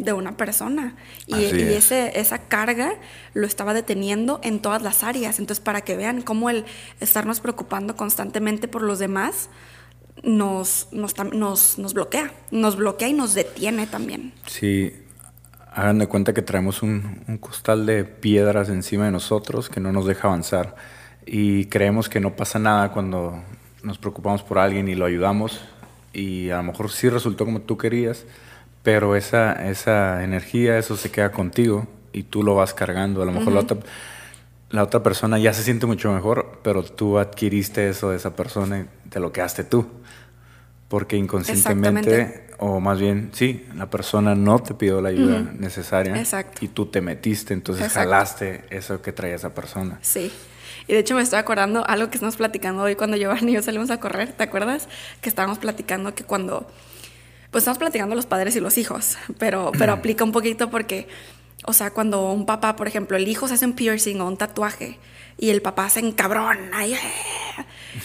de 0.00 0.12
una 0.12 0.36
persona. 0.36 0.96
Y, 1.26 1.36
y 1.36 1.74
ese, 1.74 2.18
esa 2.18 2.38
carga 2.38 2.94
lo 3.34 3.46
estaba 3.46 3.74
deteniendo 3.74 4.40
en 4.42 4.60
todas 4.60 4.82
las 4.82 5.04
áreas. 5.04 5.38
Entonces, 5.38 5.62
para 5.62 5.82
que 5.82 5.96
vean 5.96 6.22
cómo 6.22 6.50
el 6.50 6.64
estarnos 7.00 7.40
preocupando 7.40 7.96
constantemente 7.96 8.68
por 8.68 8.82
los 8.82 8.98
demás 8.98 9.50
nos, 10.22 10.88
nos, 10.92 11.14
nos, 11.78 11.94
bloquea, 11.94 12.32
nos 12.50 12.76
bloquea 12.76 13.08
y 13.08 13.12
nos 13.12 13.34
detiene 13.34 13.86
también. 13.86 14.32
Sí, 14.46 14.92
hagan 15.72 15.98
de 15.98 16.06
cuenta 16.06 16.34
que 16.34 16.42
traemos 16.42 16.82
un, 16.82 17.22
un, 17.26 17.38
costal 17.38 17.86
de 17.86 18.04
piedras 18.04 18.68
encima 18.68 19.06
de 19.06 19.12
nosotros 19.12 19.68
que 19.68 19.80
no 19.80 19.92
nos 19.92 20.06
deja 20.06 20.28
avanzar 20.28 20.76
y 21.26 21.66
creemos 21.66 22.08
que 22.08 22.20
no 22.20 22.34
pasa 22.34 22.58
nada 22.58 22.92
cuando 22.92 23.42
nos 23.82 23.98
preocupamos 23.98 24.42
por 24.42 24.58
alguien 24.58 24.88
y 24.88 24.94
lo 24.94 25.06
ayudamos 25.06 25.60
y 26.12 26.50
a 26.50 26.58
lo 26.58 26.64
mejor 26.64 26.90
sí 26.90 27.08
resultó 27.08 27.44
como 27.44 27.60
tú 27.60 27.78
querías, 27.78 28.24
pero 28.82 29.16
esa, 29.16 29.52
esa 29.68 30.24
energía, 30.24 30.78
eso 30.78 30.96
se 30.96 31.10
queda 31.10 31.32
contigo 31.32 31.86
y 32.12 32.24
tú 32.24 32.42
lo 32.42 32.54
vas 32.54 32.74
cargando. 32.74 33.22
A 33.22 33.26
lo 33.26 33.32
mejor 33.32 33.52
la, 33.52 33.60
otra, 33.60 33.76
la 34.70 34.82
otra 34.82 35.02
persona 35.02 35.38
ya 35.38 35.52
se 35.52 35.62
siente 35.62 35.86
mucho 35.86 36.12
mejor, 36.12 36.60
pero 36.62 36.82
tú 36.82 37.18
adquiriste 37.18 37.88
eso 37.88 38.10
de 38.10 38.16
esa 38.16 38.34
persona 38.36 38.80
y 38.80 39.08
te 39.08 39.20
lo 39.20 39.32
quedaste 39.32 39.64
tú 39.64 39.86
porque 40.90 41.16
inconscientemente, 41.16 42.48
o 42.58 42.80
más 42.80 42.98
bien, 42.98 43.30
sí, 43.32 43.64
la 43.76 43.88
persona 43.88 44.34
no 44.34 44.58
te 44.58 44.74
pidió 44.74 45.00
la 45.00 45.10
ayuda 45.10 45.52
necesaria 45.56 46.20
y 46.60 46.66
tú 46.66 46.86
te 46.86 47.00
metiste, 47.00 47.54
entonces 47.54 47.92
jalaste 47.92 48.64
eso 48.70 49.00
que 49.00 49.12
traía 49.12 49.36
esa 49.36 49.54
persona. 49.54 50.00
Sí. 50.02 50.32
Y 50.88 50.92
de 50.92 50.98
hecho 50.98 51.14
me 51.14 51.22
estoy 51.22 51.38
acordando 51.38 51.86
algo 51.86 52.10
que 52.10 52.16
estamos 52.16 52.36
platicando 52.36 52.82
hoy 52.82 52.96
cuando 52.96 53.16
Giovanni 53.16 53.52
y 53.52 53.54
yo 53.54 53.62
salimos 53.62 53.92
a 53.92 54.00
correr, 54.00 54.32
¿te 54.32 54.42
acuerdas? 54.42 54.88
Que 55.20 55.28
estábamos 55.28 55.58
platicando 55.58 56.12
que 56.16 56.24
cuando, 56.24 56.66
pues 57.50 57.62
estamos 57.62 57.78
platicando 57.78 58.14
los 58.14 58.26
padres 58.26 58.54
y 58.56 58.60
los 58.60 58.78
hijos, 58.78 59.18
pero, 59.38 59.72
pero 59.78 59.92
aplica 59.92 60.24
un 60.24 60.32
poquito 60.32 60.70
porque, 60.70 61.08
o 61.64 61.72
sea, 61.72 61.90
cuando 61.90 62.30
un 62.30 62.46
papá, 62.46 62.76
por 62.76 62.86
ejemplo, 62.86 63.16
el 63.16 63.26
hijo 63.28 63.48
se 63.48 63.54
hace 63.54 63.66
un 63.66 63.74
piercing 63.74 64.20
o 64.20 64.26
un 64.26 64.36
tatuaje 64.36 64.98
y 65.38 65.50
el 65.50 65.62
papá 65.62 65.88
se 65.90 66.00
encabrona 66.00 66.86
y 66.86 66.94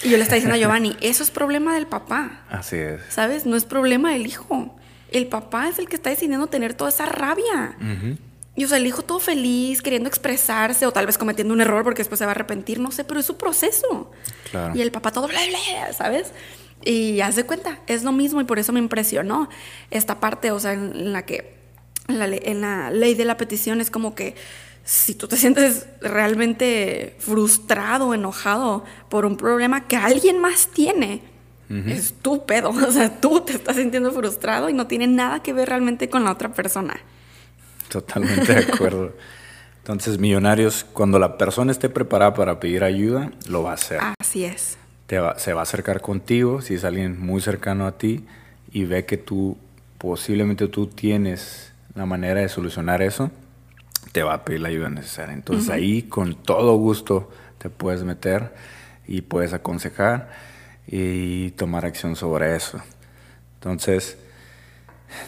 y 0.03 0.09
yo 0.09 0.17
le 0.17 0.23
estaba 0.23 0.35
diciendo 0.35 0.55
a 0.55 0.57
Giovanni, 0.57 0.95
eso 1.01 1.23
es 1.23 1.31
problema 1.31 1.75
del 1.75 1.87
papá. 1.87 2.41
Así 2.49 2.77
es. 2.77 3.01
¿Sabes? 3.09 3.45
No 3.45 3.55
es 3.55 3.65
problema 3.65 4.11
del 4.11 4.25
hijo. 4.25 4.75
El 5.11 5.27
papá 5.27 5.69
es 5.69 5.79
el 5.79 5.87
que 5.87 5.95
está 5.95 6.09
decidiendo 6.09 6.47
tener 6.47 6.73
toda 6.73 6.89
esa 6.89 7.05
rabia. 7.05 7.77
Y 8.55 8.63
o 8.63 8.67
sea, 8.67 8.77
el 8.77 8.87
hijo 8.87 9.01
todo 9.01 9.19
feliz, 9.19 9.81
queriendo 9.81 10.09
expresarse, 10.09 10.85
o 10.85 10.91
tal 10.91 11.05
vez 11.05 11.17
cometiendo 11.17 11.53
un 11.53 11.61
error 11.61 11.83
porque 11.83 11.99
después 11.99 12.19
se 12.19 12.25
va 12.25 12.31
a 12.31 12.35
arrepentir, 12.35 12.79
no 12.79 12.91
sé, 12.91 13.03
pero 13.03 13.19
es 13.19 13.25
su 13.25 13.37
proceso. 13.37 14.11
Claro. 14.49 14.75
Y 14.75 14.81
el 14.81 14.91
papá 14.91 15.11
todo 15.11 15.27
bla, 15.27 15.39
bla, 15.47 15.93
¿sabes? 15.93 16.31
Y 16.85 17.19
haz 17.21 17.35
de 17.35 17.45
cuenta, 17.45 17.79
es 17.87 18.03
lo 18.03 18.11
mismo 18.11 18.39
y 18.39 18.43
por 18.43 18.59
eso 18.59 18.71
me 18.71 18.79
impresionó 18.79 19.49
esta 19.89 20.19
parte, 20.19 20.51
o 20.51 20.59
sea, 20.59 20.73
en, 20.73 21.11
la 21.11 21.25
que 21.25 21.55
en 22.07 22.61
la 22.61 22.91
ley 22.91 23.15
de 23.15 23.25
la 23.25 23.37
petición 23.37 23.81
es 23.81 23.89
como 23.89 24.13
que 24.13 24.35
si 24.85 25.15
tú 25.15 25.27
te 25.27 25.35
sientes 25.35 25.87
realmente 25.99 27.15
frustrado, 27.17 28.13
enojado 28.13 28.85
por 29.09 29.25
un 29.25 29.35
problema 29.35 29.87
que 29.87 29.97
alguien 29.97 30.39
más 30.39 30.67
tiene, 30.67 31.23
es 31.87 32.13
tu 32.21 32.45
pedo. 32.45 32.69
O 32.87 32.91
sea, 32.91 33.19
tú 33.19 33.41
te 33.41 33.53
estás 33.53 33.77
sintiendo 33.77 34.11
frustrado 34.11 34.69
y 34.69 34.73
no 34.73 34.85
tiene 34.85 35.07
nada 35.07 35.41
que 35.41 35.53
ver 35.53 35.69
realmente 35.69 36.07
con 36.07 36.23
la 36.23 36.31
otra 36.31 36.53
persona. 36.53 36.95
Totalmente 37.89 38.53
de 38.53 38.71
acuerdo. 38.71 39.13
Entonces, 39.79 40.19
millonarios, 40.19 40.85
cuando 40.93 41.17
la 41.17 41.37
persona 41.37 41.71
esté 41.71 41.89
preparada 41.89 42.35
para 42.35 42.59
pedir 42.59 42.83
ayuda, 42.83 43.31
lo 43.47 43.63
va 43.63 43.71
a 43.71 43.73
hacer. 43.73 43.99
Así 44.19 44.45
es. 44.45 44.77
Se 45.07 45.53
va 45.53 45.59
a 45.59 45.63
acercar 45.63 46.01
contigo, 46.01 46.61
si 46.61 46.75
es 46.75 46.83
alguien 46.83 47.19
muy 47.19 47.41
cercano 47.41 47.85
a 47.85 47.97
ti, 47.97 48.25
y 48.71 48.85
ve 48.85 49.05
que 49.05 49.17
tú, 49.17 49.57
posiblemente 49.97 50.67
tú 50.67 50.87
tienes 50.87 51.73
la 51.93 52.05
manera 52.05 52.41
de 52.41 52.49
solucionar 52.49 53.01
eso 53.01 53.31
te 54.15 54.23
va 54.23 54.35
a 54.35 54.45
pedir 54.45 54.61
la 54.61 54.69
ayuda 54.69 54.89
necesaria. 54.89 55.33
Entonces 55.33 55.69
ahí 55.69 56.03
con 56.03 56.35
todo 56.35 56.77
gusto 56.77 57.29
te 57.57 57.69
puedes 57.69 58.03
meter 58.03 58.53
y 59.05 59.21
puedes 59.23 59.51
aconsejar 59.51 60.29
y 60.87 61.51
tomar 61.51 61.85
acción 61.85 62.15
sobre 62.15 62.55
eso. 62.55 62.79
Entonces, 63.55 64.17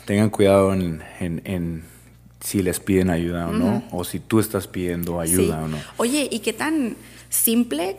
tengan 0.05 0.29
cuidado 0.29 0.73
en, 0.73 1.83
si 2.39 2.63
les 2.63 2.79
piden 2.79 3.09
ayuda 3.09 3.49
o 3.49 3.51
no, 3.51 3.83
o 3.91 4.05
si 4.05 4.21
tú 4.21 4.39
estás 4.39 4.67
pidiendo 4.67 5.19
ayuda 5.19 5.63
o 5.63 5.67
no. 5.67 5.77
Oye, 5.97 6.29
¿y 6.31 6.39
qué 6.39 6.53
tan 6.53 6.95
simple 7.29 7.97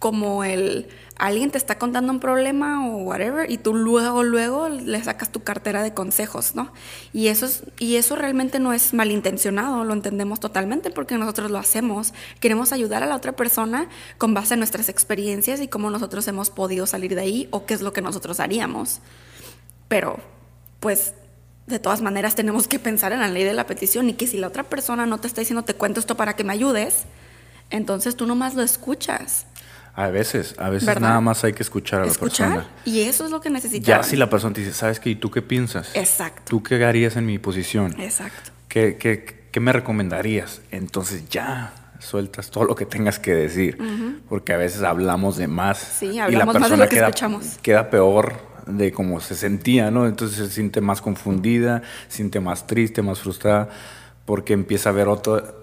como 0.00 0.42
el 0.42 0.88
alguien 1.20 1.50
te 1.50 1.58
está 1.58 1.78
contando 1.78 2.10
un 2.10 2.18
problema 2.18 2.88
o 2.88 2.96
whatever 3.02 3.50
y 3.50 3.58
tú 3.58 3.74
luego 3.74 4.22
luego 4.22 4.70
le 4.70 5.04
sacas 5.04 5.30
tu 5.30 5.42
cartera 5.42 5.82
de 5.82 5.92
consejos, 5.92 6.54
¿no? 6.54 6.72
Y 7.12 7.28
eso 7.28 7.44
es, 7.44 7.62
y 7.78 7.96
eso 7.96 8.16
realmente 8.16 8.58
no 8.58 8.72
es 8.72 8.94
malintencionado, 8.94 9.84
lo 9.84 9.92
entendemos 9.92 10.40
totalmente 10.40 10.90
porque 10.90 11.18
nosotros 11.18 11.50
lo 11.50 11.58
hacemos. 11.58 12.14
Queremos 12.40 12.72
ayudar 12.72 13.02
a 13.02 13.06
la 13.06 13.14
otra 13.14 13.32
persona 13.32 13.90
con 14.16 14.32
base 14.32 14.54
en 14.54 14.60
nuestras 14.60 14.88
experiencias 14.88 15.60
y 15.60 15.68
cómo 15.68 15.90
nosotros 15.90 16.26
hemos 16.26 16.48
podido 16.48 16.86
salir 16.86 17.14
de 17.14 17.20
ahí 17.20 17.48
o 17.50 17.66
qué 17.66 17.74
es 17.74 17.82
lo 17.82 17.92
que 17.92 18.00
nosotros 18.00 18.40
haríamos. 18.40 19.00
Pero 19.88 20.16
pues 20.80 21.12
de 21.66 21.78
todas 21.78 22.00
maneras 22.00 22.34
tenemos 22.34 22.66
que 22.66 22.78
pensar 22.78 23.12
en 23.12 23.20
la 23.20 23.28
ley 23.28 23.44
de 23.44 23.52
la 23.52 23.66
petición 23.66 24.08
y 24.08 24.14
que 24.14 24.26
si 24.26 24.38
la 24.38 24.48
otra 24.48 24.62
persona 24.62 25.04
no 25.04 25.18
te 25.18 25.26
está 25.26 25.42
diciendo 25.42 25.64
te 25.64 25.74
cuento 25.74 26.00
esto 26.00 26.16
para 26.16 26.34
que 26.34 26.44
me 26.44 26.54
ayudes, 26.54 27.04
entonces 27.68 28.16
tú 28.16 28.26
nomás 28.26 28.54
lo 28.54 28.62
escuchas. 28.62 29.44
A 29.94 30.08
veces, 30.08 30.54
a 30.58 30.70
veces 30.70 31.00
nada 31.00 31.20
más 31.20 31.44
hay 31.44 31.52
que 31.52 31.62
escuchar 31.62 32.02
a 32.02 32.06
la 32.06 32.12
persona. 32.12 32.66
Y 32.84 33.00
eso 33.02 33.24
es 33.24 33.30
lo 33.30 33.40
que 33.40 33.50
necesitamos. 33.50 33.86
Ya 33.86 34.08
si 34.08 34.16
la 34.16 34.30
persona 34.30 34.54
te 34.54 34.60
dice, 34.60 34.72
¿sabes 34.72 35.00
qué? 35.00 35.10
¿Y 35.10 35.16
tú 35.16 35.30
qué 35.30 35.42
piensas? 35.42 35.90
Exacto. 35.94 36.42
¿Tú 36.48 36.62
qué 36.62 36.82
harías 36.84 37.16
en 37.16 37.26
mi 37.26 37.38
posición? 37.38 37.94
Exacto. 38.00 38.50
¿Qué, 38.68 38.96
qué, 38.96 39.46
qué 39.50 39.60
me 39.60 39.72
recomendarías? 39.72 40.62
Entonces 40.70 41.28
ya 41.28 41.74
sueltas 41.98 42.50
todo 42.50 42.64
lo 42.64 42.74
que 42.74 42.86
tengas 42.86 43.18
que 43.18 43.34
decir. 43.34 43.78
Porque 44.28 44.52
a 44.52 44.56
veces 44.56 44.82
hablamos 44.82 45.36
de 45.36 45.48
más. 45.48 45.78
Sí, 45.78 46.18
hablamos 46.18 46.32
y 46.32 46.36
la 46.36 46.44
persona 46.46 46.60
más 46.60 46.70
de 46.70 46.76
lo 46.76 46.88
que 46.88 46.96
queda, 46.96 47.08
escuchamos. 47.08 47.58
Queda 47.62 47.90
peor 47.90 48.50
de 48.66 48.92
cómo 48.92 49.20
se 49.20 49.34
sentía, 49.34 49.90
¿no? 49.90 50.06
Entonces 50.06 50.38
se 50.38 50.50
siente 50.50 50.80
más 50.80 51.00
confundida, 51.00 51.82
siente 52.08 52.40
más 52.40 52.66
triste, 52.66 53.02
más 53.02 53.20
frustrada, 53.20 53.68
porque 54.24 54.52
empieza 54.52 54.90
a 54.90 54.92
ver 54.92 55.08
otro, 55.08 55.59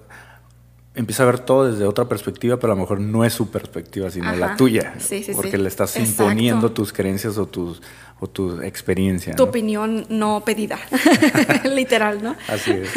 empieza 0.98 1.24
a 1.24 1.26
ver 1.28 1.40
todo 1.40 1.72
desde 1.72 1.86
otra 1.86 2.10
perspectiva, 2.10 2.58
pero 2.58 2.74
a 2.74 2.76
lo 2.76 2.82
mejor 2.82 3.00
no 3.00 3.24
es 3.24 3.32
su 3.32 3.50
perspectiva, 3.52 4.10
sino 4.10 4.36
la 4.36 4.58
tuya. 4.58 4.96
Sí, 4.98 5.24
sí, 5.24 5.32
porque 5.34 5.58
le 5.58 5.68
estás 5.68 5.96
imponiendo 5.98 6.72
tus 6.72 6.92
creencias 6.92 7.38
o, 7.38 7.46
tus, 7.46 7.82
o 8.20 8.28
tu 8.28 8.62
experiencia. 8.62 9.36
Tu 9.36 9.44
opinión 9.44 10.08
no 10.10 10.44
pedida, 10.44 10.80
literal, 11.64 12.22
¿no? 12.24 12.36
Así 12.48 12.72
es. 12.72 12.90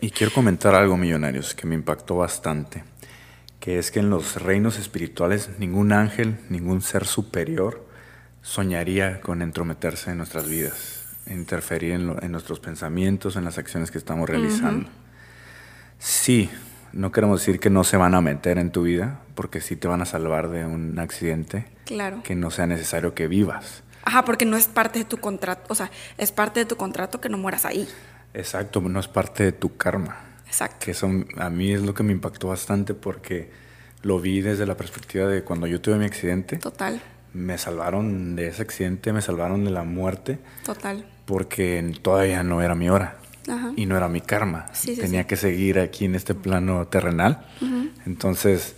Y 0.00 0.10
quiero 0.10 0.32
comentar 0.32 0.74
algo, 0.74 0.96
millonarios, 0.96 1.54
que 1.54 1.66
me 1.66 1.74
impactó 1.74 2.16
bastante, 2.16 2.84
que 3.58 3.78
es 3.78 3.90
que 3.90 3.98
en 3.98 4.08
los 4.08 4.40
reinos 4.40 4.78
espirituales 4.78 5.50
ningún 5.58 5.92
ángel, 5.92 6.38
ningún 6.48 6.80
ser 6.80 7.06
superior 7.06 7.84
soñaría 8.40 9.20
con 9.20 9.42
entrometerse 9.42 10.12
en 10.12 10.18
nuestras 10.18 10.48
vidas, 10.48 11.06
interferir 11.26 11.92
en, 11.92 12.32
nuestros 12.32 12.60
pensamientos, 12.60 13.36
en 13.36 13.44
las 13.44 13.58
acciones 13.58 13.90
que 13.90 13.98
estamos 13.98 14.28
realizando. 14.28 14.88
Sí, 15.98 16.50
No 16.92 17.10
queremos 17.10 17.40
decir 17.40 17.58
que 17.58 17.70
no 17.70 17.84
se 17.84 17.96
van 17.96 18.14
a 18.14 18.20
meter 18.20 18.58
en 18.58 18.70
tu 18.70 18.82
vida, 18.82 19.20
porque 19.34 19.60
sí 19.60 19.76
te 19.76 19.88
van 19.88 20.02
a 20.02 20.04
salvar 20.04 20.48
de 20.48 20.64
un 20.64 20.98
accidente. 20.98 21.66
Claro. 21.86 22.22
Que 22.22 22.34
no 22.34 22.50
sea 22.50 22.66
necesario 22.66 23.14
que 23.14 23.28
vivas. 23.28 23.82
Ajá, 24.04 24.24
porque 24.24 24.44
no 24.44 24.56
es 24.56 24.66
parte 24.66 24.98
de 24.98 25.04
tu 25.04 25.18
contrato, 25.18 25.64
o 25.68 25.74
sea, 25.74 25.90
es 26.18 26.32
parte 26.32 26.60
de 26.60 26.66
tu 26.66 26.76
contrato 26.76 27.20
que 27.20 27.28
no 27.28 27.38
mueras 27.38 27.64
ahí. 27.64 27.88
Exacto, 28.34 28.80
no 28.80 28.98
es 29.00 29.08
parte 29.08 29.44
de 29.44 29.52
tu 29.52 29.76
karma. 29.76 30.18
Exacto. 30.46 30.84
Que 30.84 30.90
eso 30.90 31.08
a 31.36 31.50
mí 31.50 31.72
es 31.72 31.82
lo 31.82 31.94
que 31.94 32.02
me 32.02 32.12
impactó 32.12 32.48
bastante 32.48 32.94
porque 32.94 33.50
lo 34.02 34.20
vi 34.20 34.40
desde 34.40 34.66
la 34.66 34.76
perspectiva 34.76 35.28
de 35.28 35.42
cuando 35.42 35.66
yo 35.66 35.80
tuve 35.80 35.96
mi 35.96 36.04
accidente. 36.04 36.56
Total. 36.56 37.00
Me 37.32 37.56
salvaron 37.56 38.36
de 38.36 38.48
ese 38.48 38.62
accidente, 38.62 39.12
me 39.12 39.22
salvaron 39.22 39.64
de 39.64 39.70
la 39.70 39.84
muerte. 39.84 40.38
Total. 40.64 41.06
Porque 41.24 41.94
todavía 42.02 42.42
no 42.42 42.60
era 42.60 42.74
mi 42.74 42.90
hora. 42.90 43.16
Ajá. 43.48 43.72
Y 43.76 43.86
no 43.86 43.96
era 43.96 44.08
mi 44.08 44.20
karma. 44.20 44.66
Sí, 44.72 44.94
sí, 44.94 45.00
Tenía 45.00 45.22
sí. 45.22 45.26
que 45.28 45.36
seguir 45.36 45.78
aquí 45.78 46.04
en 46.04 46.14
este 46.14 46.34
plano 46.34 46.86
terrenal. 46.86 47.44
Entonces 48.06 48.74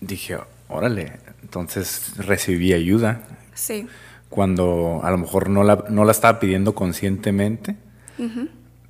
dije, 0.00 0.38
órale. 0.68 1.18
Entonces 1.42 2.14
recibí 2.16 2.72
ayuda. 2.72 3.22
Sí. 3.54 3.86
Cuando 4.28 5.00
a 5.02 5.10
lo 5.10 5.18
mejor 5.18 5.50
no 5.50 5.62
la, 5.64 5.84
no 5.90 6.04
la 6.04 6.12
estaba 6.12 6.40
pidiendo 6.40 6.74
conscientemente, 6.74 7.76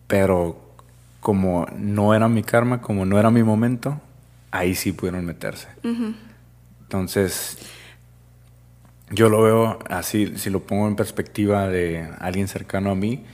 pero 0.07 0.61
como 1.21 1.67
no 1.77 2.15
era 2.15 2.29
mi 2.29 2.43
karma, 2.43 2.81
como 2.81 3.05
no 3.07 3.19
era 3.19 3.31
mi 3.31 3.43
momento, 3.43 4.01
ahí 4.51 4.75
sí 4.75 4.93
pudieron 4.93 5.25
meterse. 5.25 5.69
Entonces, 6.83 7.59
yo 9.11 9.29
lo 9.29 9.43
veo 9.43 9.79
así, 9.89 10.35
si 10.37 10.51
lo 10.51 10.61
pongo 10.61 10.87
en 10.89 10.97
perspectiva 10.97 11.67
de 11.69 12.09
alguien 12.21 12.49
cercano 12.49 12.91
a 12.91 12.95
mí, 12.95 13.25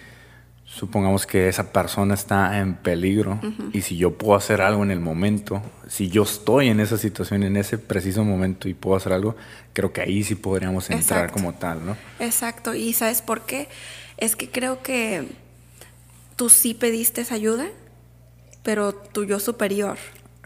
supongamos 0.69 1.27
que 1.27 1.49
esa 1.49 1.73
persona 1.73 2.15
está 2.15 2.59
en 2.59 2.75
peligro 2.75 3.41
y 3.73 3.81
si 3.81 3.97
yo 3.97 4.17
puedo 4.19 4.35
hacer 4.37 4.61
algo 4.61 4.83
en 4.83 4.91
el 4.91 5.01
momento, 5.01 5.63
si 5.89 6.09
yo 6.09 6.23
estoy 6.23 6.69
en 6.69 6.79
esa 6.81 6.99
situación, 6.99 7.43
en 7.43 7.57
ese 7.57 7.79
preciso 7.79 8.23
momento 8.23 8.69
y 8.69 8.75
puedo 8.75 8.97
hacer 8.97 9.13
algo, 9.13 9.35
creo 9.73 9.93
que 9.93 10.03
ahí 10.03 10.23
sí 10.23 10.35
podríamos 10.35 10.91
entrar 10.91 11.25
Exacto. 11.25 11.33
como 11.33 11.55
tal, 11.55 11.85
¿no? 11.85 11.97
Exacto. 12.21 12.75
¿Y 12.75 12.93
sabes 12.93 13.23
por 13.23 13.43
qué? 13.43 13.69
Es 14.19 14.37
que 14.37 14.51
creo 14.51 14.83
que 14.83 15.29
tú 16.37 16.49
sí 16.51 16.75
pediste 16.75 17.23
esa 17.23 17.35
ayuda, 17.35 17.67
pero 18.63 18.93
tu 18.93 19.25
yo 19.25 19.41
superior. 19.41 19.97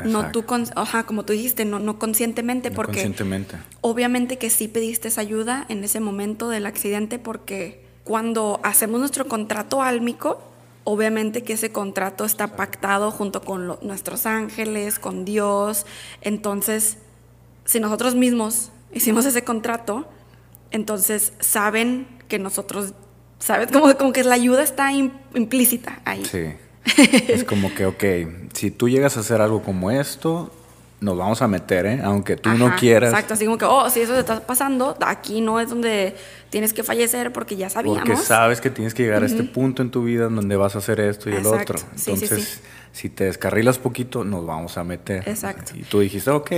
No 0.05 0.33
tú, 0.33 0.47
con, 0.47 0.65
como 1.07 1.25
tú 1.25 1.33
dijiste, 1.33 1.65
no, 1.65 1.79
no 1.79 1.99
conscientemente, 1.99 2.71
No 2.71 2.77
porque 2.77 2.93
Conscientemente. 2.93 3.57
obviamente 3.83 4.39
que 4.39 4.51
sí 4.51 4.67
pediste 4.67 5.09
esa 5.09 5.21
ayuda 5.21 5.67
en 5.69 5.85
ese 5.85 6.01
momento 6.01 6.49
del 6.49 6.67
accidente, 6.67 7.19
porque 7.19 7.85
cuando 8.13 8.61
hacemos 8.63 9.01
nuestro 9.01 9.27
contrato 9.27 9.81
álmico, 9.81 10.39
obviamente 10.85 11.43
que 11.45 11.55
ese 11.55 11.73
contrato 11.73 12.27
está 12.27 12.57
pactado 12.57 13.11
junto 13.11 13.41
con 13.41 13.67
lo- 13.67 13.79
nuestros 13.81 14.27
ángeles, 14.27 14.99
con 14.99 15.25
Dios. 15.25 15.87
Entonces, 16.21 16.99
si 17.65 17.81
nosotros 17.81 18.15
mismos 18.15 18.71
hicimos 18.93 19.25
ese 19.25 19.45
contrato, 19.45 20.07
entonces 20.73 21.33
saben 21.41 22.07
que 22.29 22.39
nosotros, 22.39 22.93
¿sabes? 23.39 23.73
Como, 23.73 23.97
como 23.97 24.13
que 24.13 24.25
la 24.25 24.35
ayuda 24.35 24.63
está 24.63 24.93
im- 24.93 25.13
implícita 25.35 26.03
ahí. 26.05 26.23
Sí. 26.27 26.53
es 27.29 27.45
como 27.45 27.75
que, 27.75 27.87
ok, 27.87 28.05
si 28.53 28.71
tú 28.71 28.91
llegas 28.91 29.17
a 29.17 29.21
hacer 29.21 29.41
algo 29.41 29.63
como 29.63 29.91
esto, 29.91 30.51
nos 31.01 31.17
vamos 31.17 31.41
a 31.41 31.49
meter, 31.49 31.87
¿eh? 31.87 32.01
Aunque 32.05 32.37
tú 32.37 32.51
no 32.51 32.77
quieras. 32.77 33.09
Exacto, 33.11 33.33
así 33.33 33.47
como 33.47 33.57
que, 33.57 33.65
oh, 33.65 33.89
si 33.89 34.03
eso 34.03 34.13
te 34.13 34.21
está 34.21 34.47
pasando, 34.47 34.99
aquí 35.01 35.41
no 35.41 35.59
es 35.61 35.71
donde 35.71 36.15
tienes 36.53 36.75
que 36.75 36.85
fallecer 36.85 37.33
porque 37.33 37.57
ya 37.57 37.71
sabíamos. 37.71 38.03
Porque 38.03 38.17
sabes 38.17 38.61
que 38.61 38.69
tienes 38.69 38.93
que 38.93 39.05
llegar 39.05 39.23
a 39.23 39.27
este 39.27 39.43
punto 39.43 39.81
en 39.81 39.91
tu 39.91 40.05
vida 40.05 40.27
en 40.27 40.37
donde 40.37 40.55
vas 40.55 40.77
a 40.77 40.79
hacer 40.79 41.01
esto 41.01 41.31
y 41.31 41.33
Exacto. 41.33 41.57
el 41.57 41.63
otro. 41.63 41.79
Sí, 41.79 41.87
sí, 41.97 42.11
Entonces, 42.11 42.45
sí. 42.45 42.61
si 42.93 43.09
te 43.09 43.25
descarrilas 43.25 43.79
poquito, 43.79 44.23
nos 44.23 44.45
vamos 44.45 44.77
a 44.77 44.85
meter. 44.85 45.27
Exacto. 45.27 45.73
Y 45.75 45.83
tú 45.83 46.01
dijiste, 46.01 46.31
ok, 46.31 46.51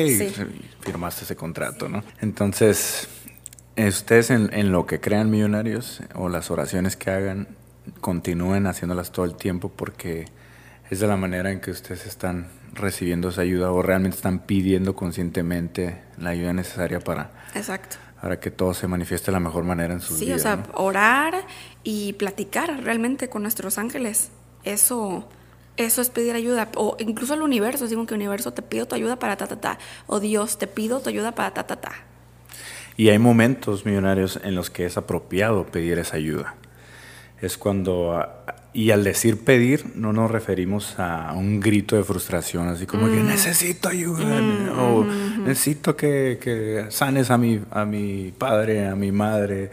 firmaste 0.81 1.25
ese 1.25 1.37
contrato, 1.37 1.89
¿no? 1.89 2.03
Entonces, 2.21 3.09
ustedes 3.77 4.31
en, 4.31 4.53
en 4.53 4.73
lo 4.73 4.85
que 4.85 4.99
crean 4.99 5.31
millonarios 5.31 6.03
o 6.15 6.29
las 6.29 6.51
oraciones 6.51 6.97
que 6.97 7.11
hagan, 7.11 7.47
continúen 8.01 8.67
haciéndolas 8.67 9.13
todo 9.13 9.25
el 9.25 9.37
tiempo 9.37 9.71
porque 9.71 10.25
es 10.91 10.99
de 10.99 11.07
la 11.07 11.17
manera 11.17 11.53
en 11.53 11.61
que 11.61 11.71
ustedes 11.71 12.05
están 12.05 12.49
recibiendo 12.73 13.29
esa 13.29 13.43
ayuda 13.43 13.71
o 13.71 13.81
realmente 13.81 14.17
están 14.17 14.41
pidiendo 14.41 14.97
conscientemente 14.97 16.03
la 16.19 16.31
ayuda 16.31 16.53
necesaria 16.53 16.99
para, 16.99 17.31
Exacto. 17.55 17.97
Para 18.25 18.41
que 18.41 18.51
todo 18.51 18.73
se 18.73 18.89
manifieste 18.89 19.27
de 19.27 19.33
la 19.33 19.41
mejor 19.41 19.65
manera 19.65 19.93
en 19.93 20.01
sus 20.01 20.17
Sí, 20.19 20.25
vidas. 20.25 20.41
o 20.41 20.43
sea, 20.43 20.57
¿no? 20.57 20.65
orar 20.77 21.45
y 21.83 22.15
platicar 22.15 22.83
realmente 22.83 23.29
con 23.29 23.43
nuestros 23.43 23.77
ángeles. 23.77 24.31
Eso, 24.63 25.29
eso 25.77 26.01
es 26.01 26.09
pedir 26.09 26.35
ayuda. 26.35 26.71
O 26.77 26.97
incluso 27.01 27.35
al 27.35 27.43
universo, 27.43 27.87
digo 27.87 28.07
que 28.07 28.15
universo 28.15 28.55
te 28.55 28.63
pido 28.63 28.87
tu 28.87 28.95
ayuda 28.95 29.17
para 29.17 29.37
ta, 29.37 29.47
ta, 29.47 29.57
ta. 29.61 29.79
O 30.07 30.21
Dios, 30.21 30.57
te 30.57 30.67
pido 30.67 31.01
tu 31.01 31.11
ayuda 31.11 31.33
para 31.33 31.53
ta, 31.53 31.67
ta, 31.67 31.77
ta. 31.77 31.93
Y 32.97 33.11
hay 33.11 33.19
momentos 33.19 33.85
millonarios 33.85 34.41
en 34.43 34.55
los 34.55 34.71
que 34.71 34.87
es 34.87 34.97
apropiado 34.97 35.67
pedir 35.67 35.99
esa 35.99 36.17
ayuda. 36.17 36.55
Es 37.43 37.59
cuando, 37.59 38.17
ah, 38.17 38.43
y 38.75 38.91
al 38.91 39.05
decir 39.05 39.39
pedir, 39.45 39.85
no 39.95 40.13
nos 40.13 40.31
referimos 40.31 40.99
a 40.99 41.33
un 41.33 41.61
grito 41.61 41.95
de 41.97 42.03
frustración, 42.03 42.67
así 42.69 42.87
como 42.87 43.07
que 43.07 43.23
necesito 43.23 43.89
ayuda, 43.89 44.41
o 44.79 45.05
necesito 45.47 45.97
que, 45.97 46.39
que 46.43 46.87
sanes 46.91 47.31
a 47.31 47.39
mi, 47.39 47.61
a 47.71 47.85
mi 47.85 48.33
padre, 48.37 48.87
a 48.89 48.97
mi 48.97 49.13
madre. 49.13 49.71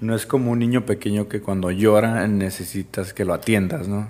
No 0.00 0.14
es 0.14 0.24
como 0.24 0.50
un 0.52 0.58
niño 0.58 0.86
pequeño 0.86 1.28
que 1.28 1.40
cuando 1.42 1.70
llora 1.70 2.26
necesitas 2.26 3.12
que 3.12 3.24
lo 3.26 3.34
atiendas, 3.34 3.88
¿no? 3.88 4.08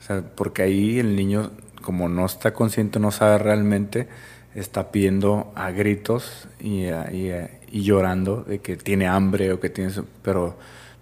O 0.00 0.02
sea, 0.04 0.22
porque 0.34 0.62
ahí 0.62 0.98
el 0.98 1.14
niño, 1.14 1.52
como 1.80 2.08
no 2.08 2.26
está 2.26 2.52
consciente, 2.52 2.98
no 2.98 3.12
sabe 3.12 3.38
realmente, 3.38 4.08
está 4.56 4.90
pidiendo 4.90 5.52
a 5.54 5.70
gritos 5.70 6.48
y, 6.60 6.86
a- 6.86 7.12
y 7.12 7.30
a- 7.30 7.50
y 7.70 7.82
llorando 7.82 8.42
de 8.42 8.58
que 8.60 8.76
tiene 8.76 9.06
hambre 9.06 9.52
o 9.52 9.60
que 9.60 9.68
tiene... 9.70 9.92
Pero 10.22 10.56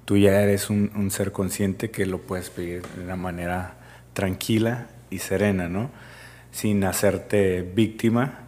tú 0.07 0.16
ya 0.16 0.40
eres 0.40 0.71
un, 0.71 0.90
un 0.97 1.11
ser 1.11 1.31
consciente 1.33 1.90
que 1.90 2.07
lo 2.07 2.19
puedes 2.23 2.49
pedir 2.49 2.83
de 2.97 3.05
una 3.05 3.16
manera 3.16 3.75
tranquila 4.14 4.87
y 5.11 5.19
serena, 5.19 5.69
¿no? 5.69 5.90
Sin 6.53 6.83
hacerte 6.85 7.61
víctima 7.62 8.38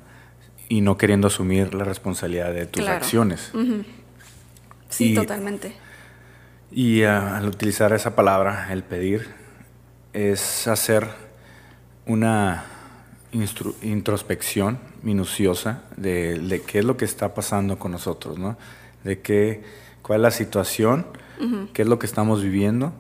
y 0.71 0.81
no 0.81 0.97
queriendo 0.97 1.27
asumir 1.27 1.75
la 1.75 1.85
responsabilidad 1.85 2.53
de 2.55 2.64
tus 2.66 2.83
Claro. 2.85 2.99
acciones. 2.99 3.53
Sí, 4.88 5.12
Y- 5.12 5.14
totalmente. 5.14 5.75
Y 6.71 7.03
ah, 7.03 7.37
al 7.37 7.47
utilizar 7.49 7.92
esa 7.92 8.14
palabra, 8.14 8.68
el 8.73 8.83
pedir, 8.83 9.29
es 10.14 10.66
hacer 10.68 11.07
una 12.07 12.64
introspección 13.83 14.79
minuciosa 15.03 15.83
de, 15.97 16.38
de 16.38 16.62
qué 16.62 16.79
es 16.81 16.85
lo 16.85 16.97
que 16.97 17.05
está 17.05 17.35
pasando 17.35 17.79
con 17.79 17.92
nosotros, 17.92 18.38
¿no? 18.38 18.57
De 19.05 19.21
qué, 19.21 19.62
cuál 20.03 20.21
es 20.21 20.23
la 20.23 20.31
situación, 20.31 21.07
qué 21.72 21.83
es 21.83 21.88
lo 21.88 21.98
que 21.98 22.07
estamos 22.07 22.42
viviendo 22.42 22.92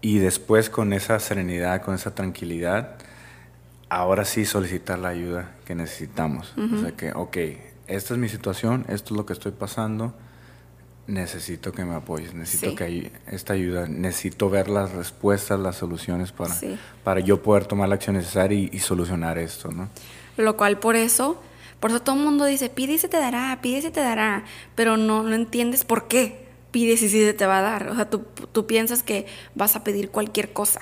y 0.00 0.18
después 0.18 0.70
con 0.70 0.92
esa 0.92 1.18
serenidad, 1.20 1.82
con 1.82 1.94
esa 1.94 2.14
tranquilidad, 2.14 2.96
ahora 3.88 4.24
sí 4.24 4.44
solicitar 4.44 4.98
la 4.98 5.08
ayuda 5.08 5.56
que 5.64 5.74
necesitamos. 5.74 6.54
O 6.56 6.80
sea 6.80 6.92
que, 6.92 7.12
ok, 7.12 7.36
esta 7.86 8.14
es 8.14 8.20
mi 8.20 8.28
situación, 8.28 8.84
esto 8.88 9.14
es 9.14 9.18
lo 9.18 9.26
que 9.26 9.32
estoy 9.32 9.52
pasando, 9.52 10.14
necesito 11.06 11.72
que 11.72 11.84
me 11.84 11.94
apoyes, 11.94 12.34
necesito 12.34 12.70
Sí. 12.70 12.76
que 12.76 12.84
hay 12.84 13.12
esta 13.26 13.54
ayuda, 13.54 13.86
necesito 13.88 14.48
ver 14.48 14.68
las 14.68 14.92
respuestas, 14.92 15.58
las 15.58 15.76
soluciones 15.76 16.30
para, 16.30 16.54
Sí. 16.54 16.78
para 17.02 17.20
yo 17.20 17.42
poder 17.42 17.66
tomar 17.66 17.88
la 17.88 17.96
acción 17.96 18.16
necesaria 18.16 18.56
y, 18.58 18.70
y 18.72 18.78
solucionar 18.78 19.36
esto, 19.38 19.72
¿no? 19.72 19.88
Lo 20.36 20.56
cual 20.56 20.78
por 20.78 20.94
eso, 20.96 21.42
por 21.80 21.90
eso 21.90 22.00
todo 22.00 22.14
el 22.16 22.22
mundo 22.22 22.44
dice, 22.44 22.68
pide 22.70 22.92
y 22.92 22.98
se 22.98 23.08
te 23.08 23.16
dará, 23.16 23.58
pide 23.60 23.78
y 23.78 23.82
se 23.82 23.90
te 23.90 24.00
dará, 24.00 24.44
pero 24.76 24.96
no, 24.96 25.24
no 25.24 25.34
entiendes 25.34 25.84
por 25.84 26.06
qué 26.06 26.46
pides 26.70 27.02
y 27.02 27.08
sí 27.08 27.24
se 27.24 27.34
te 27.34 27.46
va 27.46 27.58
a 27.58 27.62
dar. 27.62 27.88
O 27.88 27.94
sea, 27.94 28.08
tú, 28.08 28.24
tú 28.52 28.66
piensas 28.66 29.02
que 29.02 29.26
vas 29.54 29.76
a 29.76 29.84
pedir 29.84 30.10
cualquier 30.10 30.52
cosa. 30.52 30.80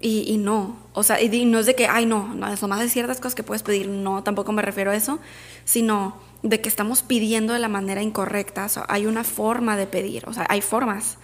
Y, 0.00 0.24
y 0.28 0.38
no, 0.38 0.78
o 0.92 1.02
sea, 1.02 1.20
y, 1.20 1.44
no 1.44 1.58
es 1.58 1.66
de 1.66 1.74
que, 1.74 1.88
ay, 1.88 2.06
no, 2.06 2.32
no, 2.34 2.56
son 2.56 2.70
más 2.70 2.78
de 2.78 2.88
ciertas 2.88 3.18
cosas 3.18 3.34
que 3.34 3.42
puedes 3.42 3.64
pedir, 3.64 3.88
no, 3.88 4.22
tampoco 4.22 4.52
me 4.52 4.62
refiero 4.62 4.92
a 4.92 4.96
eso, 4.96 5.18
sino 5.64 6.20
de 6.44 6.60
que 6.60 6.68
estamos 6.68 7.02
pidiendo 7.02 7.52
de 7.52 7.58
la 7.58 7.68
manera 7.68 8.00
incorrecta, 8.00 8.66
o 8.66 8.68
sea, 8.68 8.86
hay 8.88 9.06
una 9.06 9.24
forma 9.24 9.76
de 9.76 9.88
pedir, 9.88 10.22
o 10.28 10.32
sea, 10.32 10.46
hay 10.48 10.60
formas, 10.60 11.18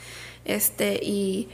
este, 0.45 0.99
y 1.01 1.49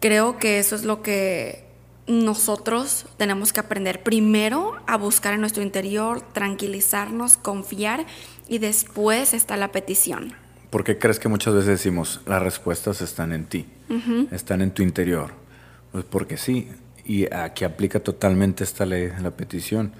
creo 0.00 0.36
que 0.36 0.58
eso 0.58 0.76
es 0.76 0.84
lo 0.84 1.00
que 1.00 1.64
nosotros 2.06 3.06
tenemos 3.16 3.54
que 3.54 3.60
aprender 3.60 4.02
primero 4.02 4.76
a 4.86 4.98
buscar 4.98 5.32
en 5.32 5.40
nuestro 5.40 5.62
interior, 5.62 6.20
tranquilizarnos, 6.20 7.38
confiar, 7.38 8.04
y 8.48 8.58
después 8.58 9.32
está 9.32 9.56
la 9.56 9.72
petición. 9.72 10.34
¿Por 10.70 10.84
qué 10.84 10.98
crees 10.98 11.18
que 11.18 11.28
muchas 11.28 11.54
veces 11.54 11.68
decimos 11.68 12.20
las 12.26 12.42
respuestas 12.42 13.02
están 13.02 13.32
en 13.32 13.46
ti, 13.46 13.66
están 14.30 14.62
en 14.62 14.70
tu 14.70 14.82
interior? 14.82 15.32
Pues 15.90 16.04
porque 16.04 16.36
sí, 16.36 16.68
y 17.04 17.32
aquí 17.32 17.64
aplica 17.64 18.00
totalmente 18.00 18.62
esta 18.62 18.86
ley 18.86 19.10
la 19.20 19.32
petición. 19.32 19.92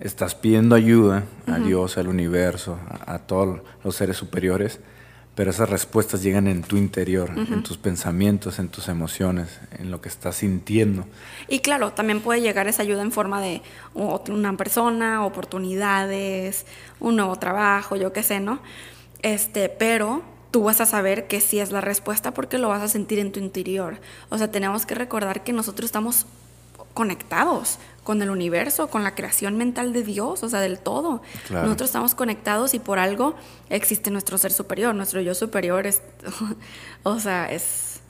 Estás 0.00 0.34
pidiendo 0.34 0.74
ayuda 0.74 1.24
a 1.46 1.58
Dios, 1.58 1.98
al 1.98 2.08
universo, 2.08 2.78
a, 2.88 3.14
a 3.14 3.18
todos 3.18 3.60
los 3.84 3.94
seres 3.94 4.16
superiores, 4.16 4.80
pero 5.34 5.50
esas 5.50 5.68
respuestas 5.70 6.22
llegan 6.22 6.46
en 6.46 6.62
tu 6.62 6.76
interior, 6.76 7.30
en 7.30 7.62
tus 7.62 7.78
pensamientos, 7.78 8.58
en 8.58 8.68
tus 8.68 8.88
emociones, 8.88 9.60
en 9.78 9.90
lo 9.90 10.00
que 10.00 10.08
estás 10.08 10.36
sintiendo. 10.36 11.06
Y 11.48 11.60
claro, 11.60 11.92
también 11.92 12.20
puede 12.20 12.42
llegar 12.42 12.68
esa 12.68 12.82
ayuda 12.82 13.02
en 13.02 13.12
forma 13.12 13.40
de 13.40 13.62
una 13.94 14.56
persona, 14.56 15.24
oportunidades, 15.24 16.66
un 17.00 17.16
nuevo 17.16 17.36
trabajo, 17.36 17.96
yo 17.96 18.12
qué 18.12 18.22
sé, 18.22 18.40
¿no? 18.40 18.60
Este, 19.22 19.68
pero 19.68 20.22
tú 20.50 20.64
vas 20.64 20.80
a 20.80 20.86
saber 20.86 21.26
que 21.26 21.40
sí 21.40 21.58
es 21.58 21.72
la 21.72 21.80
respuesta 21.80 22.32
porque 22.32 22.58
lo 22.58 22.68
vas 22.68 22.82
a 22.82 22.88
sentir 22.88 23.18
en 23.18 23.32
tu 23.32 23.40
interior. 23.40 24.00
O 24.28 24.38
sea, 24.38 24.50
tenemos 24.50 24.86
que 24.86 24.94
recordar 24.94 25.42
que 25.42 25.52
nosotros 25.52 25.86
estamos 25.86 26.26
conectados 26.94 27.78
con 28.04 28.20
el 28.20 28.30
universo, 28.30 28.88
con 28.88 29.02
la 29.02 29.14
creación 29.14 29.56
mental 29.56 29.92
de 29.92 30.02
Dios, 30.02 30.42
o 30.42 30.48
sea, 30.48 30.60
del 30.60 30.78
todo. 30.78 31.22
Nosotros 31.50 31.88
estamos 31.88 32.14
conectados 32.14 32.74
y 32.74 32.78
por 32.78 32.98
algo 32.98 33.34
existe 33.70 34.10
nuestro 34.10 34.36
ser 34.38 34.52
superior, 34.52 34.94
nuestro 34.94 35.20
yo 35.20 35.34
superior 35.34 35.86
es, 35.86 36.02
o 37.02 37.18
sea, 37.18 37.50
es, 37.50 38.00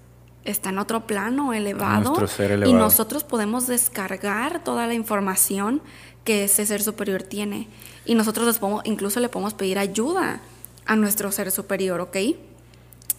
está 0.44 0.70
en 0.70 0.78
otro 0.78 1.06
plano 1.06 1.52
elevado, 1.52 2.16
elevado. 2.16 2.68
Y 2.68 2.72
nosotros 2.72 3.22
podemos 3.22 3.66
descargar 3.66 4.64
toda 4.64 4.86
la 4.86 4.94
información 4.94 5.82
que 6.24 6.44
ese 6.44 6.64
ser 6.66 6.82
superior 6.82 7.22
tiene. 7.22 7.68
Y 8.04 8.14
nosotros 8.14 8.58
incluso 8.84 9.20
le 9.20 9.28
podemos 9.28 9.54
pedir 9.54 9.78
ayuda 9.78 10.40
a 10.86 10.96
nuestro 10.96 11.30
ser 11.32 11.50
superior, 11.50 12.00
¿ok? 12.00 12.16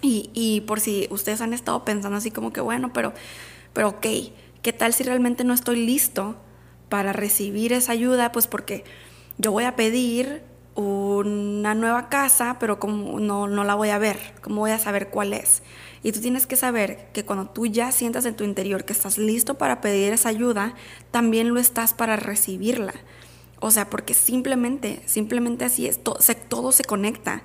Y, 0.02 0.30
y 0.34 0.62
por 0.62 0.80
si 0.80 1.08
ustedes 1.10 1.42
han 1.42 1.54
estado 1.54 1.86
pensando 1.86 2.18
así 2.18 2.32
como 2.32 2.52
que, 2.52 2.62
bueno, 2.62 2.92
pero, 2.94 3.14
pero 3.74 3.90
ok, 3.90 4.06
¿qué 4.62 4.74
tal 4.74 4.94
si 4.94 5.04
realmente 5.04 5.44
no 5.44 5.54
estoy 5.54 5.86
listo? 5.86 6.36
para 6.94 7.12
recibir 7.12 7.74
esa 7.74 7.92
ayuda, 7.92 8.32
pues 8.32 8.46
porque 8.46 8.84
yo 9.40 9.52
voy 9.52 9.64
a 9.64 9.76
pedir 9.76 10.44
una 10.76 11.74
nueva 11.74 12.08
casa, 12.08 12.58
pero 12.60 12.78
como 12.78 13.20
no, 13.20 13.48
no 13.48 13.64
la 13.64 13.74
voy 13.74 13.90
a 13.90 13.98
ver, 13.98 14.20
¿cómo 14.44 14.62
voy 14.62 14.70
a 14.70 14.78
saber 14.78 15.10
cuál 15.10 15.34
es? 15.34 15.64
Y 16.04 16.12
tú 16.12 16.20
tienes 16.22 16.46
que 16.46 16.56
saber 16.56 17.08
que 17.12 17.26
cuando 17.26 17.48
tú 17.48 17.66
ya 17.66 17.92
sientas 17.92 18.26
en 18.28 18.36
tu 18.36 18.44
interior 18.44 18.86
que 18.86 18.94
estás 18.94 19.18
listo 19.18 19.56
para 19.56 19.82
pedir 19.82 20.14
esa 20.14 20.30
ayuda, 20.30 20.76
también 21.10 21.52
lo 21.52 21.60
estás 21.60 21.96
para 21.96 22.16
recibirla. 22.16 22.94
O 23.64 23.72
sea, 23.72 23.90
porque 23.90 24.14
simplemente, 24.14 25.02
simplemente 25.06 25.66
así 25.66 25.88
es, 25.88 26.04
todo 26.04 26.20
se, 26.22 26.36
todo 26.36 26.72
se 26.72 26.84
conecta. 26.84 27.44